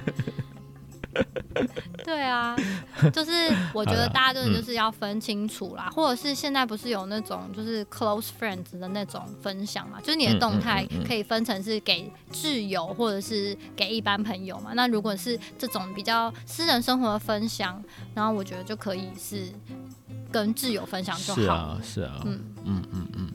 [2.04, 2.56] 对啊，
[3.14, 3.32] 就是
[3.74, 14.72] 我觉得大家真的就是要分清楚啦，或者是现在不是有那种就是 close friends 的那种分享嘛，就是你的动态可以分成是给挚友或者是给一般朋友嘛。
[14.74, 17.82] 那如果是这种比较私人生活的分享，
[18.14, 19.48] 然后我觉得就可以是
[20.32, 21.42] 跟挚友分享就好。
[21.42, 23.32] 是啊，是啊，嗯嗯嗯嗯。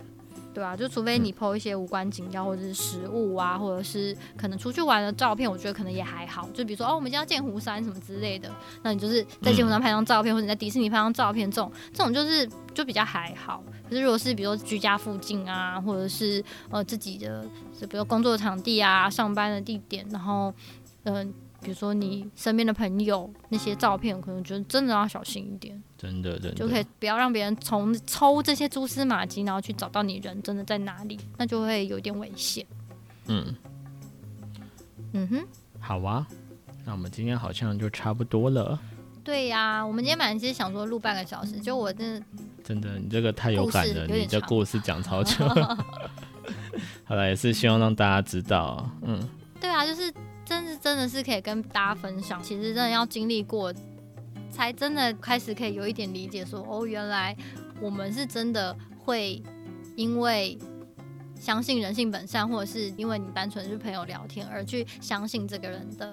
[0.60, 6.46] 对啊，就除非你 po 一些无关紧要或者是食物啊，或者是可能出去玩的照片，我觉得可能也还好。
[6.52, 13.64] 就比如说哦，我们今天要见湖山什么之类的，那你就是在见湖山拍张照片，或者你在迪士尼拍张照片，这种这种就是就比较还好。
[13.88, 17.42] 可是如果是比如说居家附近啊，或者是呃自己的，
[17.72, 20.52] 就比如说工作场地啊、上班的地点，然后
[21.04, 21.14] 嗯。
[21.14, 21.26] 呃
[21.62, 32.66] 比如说你身边的朋友那些照片，可能觉得真的要小心一点，真的，真的，就可以不要让别人从抽这些蛛丝马迹，然后去找到你人真的在哪里，那就会有点危险。
[33.26, 33.54] 嗯，
[35.12, 35.46] 嗯哼，
[35.78, 36.26] 好啊，
[36.86, 38.78] 那我们今天好像就差不多了。
[39.22, 42.26] 对呀、啊，我们今天晚上其实想说录半个小时，就我真的
[42.64, 45.46] 真的，你这个太有感了，你这故事讲超久。
[47.04, 49.20] 好了，也是希望让大家知道，嗯，
[49.60, 50.10] 对啊，就是。
[50.50, 53.72] 真是真的是可以跟大家分享，其实真的要经历过，
[54.50, 57.36] 才真的开始可以有一点理解说，说哦，原来
[57.80, 59.40] 我们是真的会
[59.94, 60.58] 因为
[61.38, 66.12] 相信人性本善，或者是因为你单纯是朋友聊天而去相信这个人的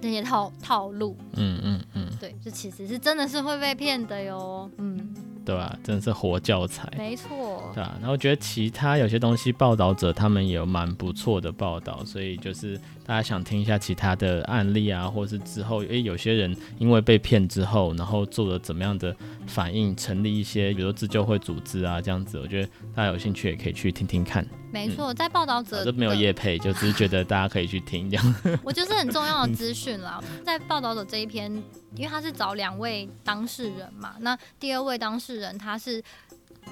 [0.00, 1.16] 那些套套路。
[1.32, 4.70] 嗯嗯嗯，对，这其实是真的是会被骗的哟。
[4.78, 5.12] 嗯。
[5.44, 5.78] 对吧、啊？
[5.84, 7.94] 真的是活教材，没错，对啊。
[8.00, 12.76] 然后我觉得其他有些东西，报道者他们也有蛮不错的报道，所以就是
[13.06, 19.14] 大家想听一下其他的案例啊，或是之后，诶、欸，有些人因为被骗之后，然后做了怎么样的
[19.46, 24.44] 反应，成立一些比如说自救会组织啊，这样子，我觉得大家有兴趣也可以去听听看。
[24.72, 28.34] 没错，在报道者都没有业配，就只是觉得大家可以去听这样。
[28.64, 31.50] 我就是很重要的资讯啦，在报道者这一篇，
[31.94, 36.02] 因为他是找两位当事人嘛，那第二位当事人他是。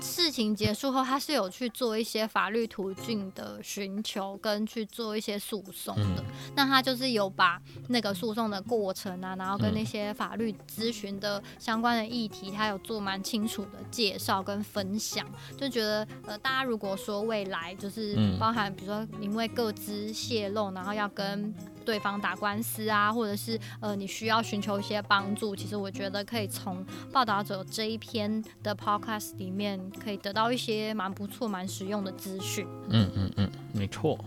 [0.00, 6.22] 事情结束后，他是有去做一些法律途径的寻求，跟去做一些诉讼的。
[6.22, 6.24] 嗯、
[6.54, 15.26] 那他就是有把那个诉讼的过程啊，然后跟那些法律咨询的相关的议题，他有做蛮清楚的介绍跟分享。
[15.56, 21.52] 就觉得呃，大家如果说未来就是包含，比如说因为各自泄露，然后要跟
[21.84, 32.66] 对方打官司啊，或者是呃，你需要寻求一些帮助，其实我觉得可以从报道者这一篇的 podcast 里面可以得到一些蛮不错、蛮实用的资讯。
[32.88, 34.18] 嗯嗯嗯，没错。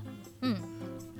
[0.41, 0.55] 嗯，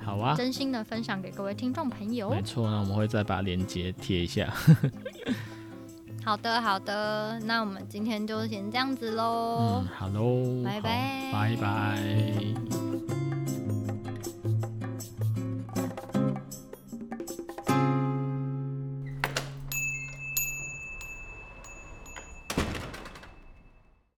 [0.00, 2.30] 好啊，真心的分享给各位听众朋友。
[2.30, 4.52] 没错，那我们会再把链接贴一下。
[6.24, 9.82] 好的，好的，那我们今天就先这样子喽。
[9.82, 13.17] 嗯，好喽，拜拜，拜拜。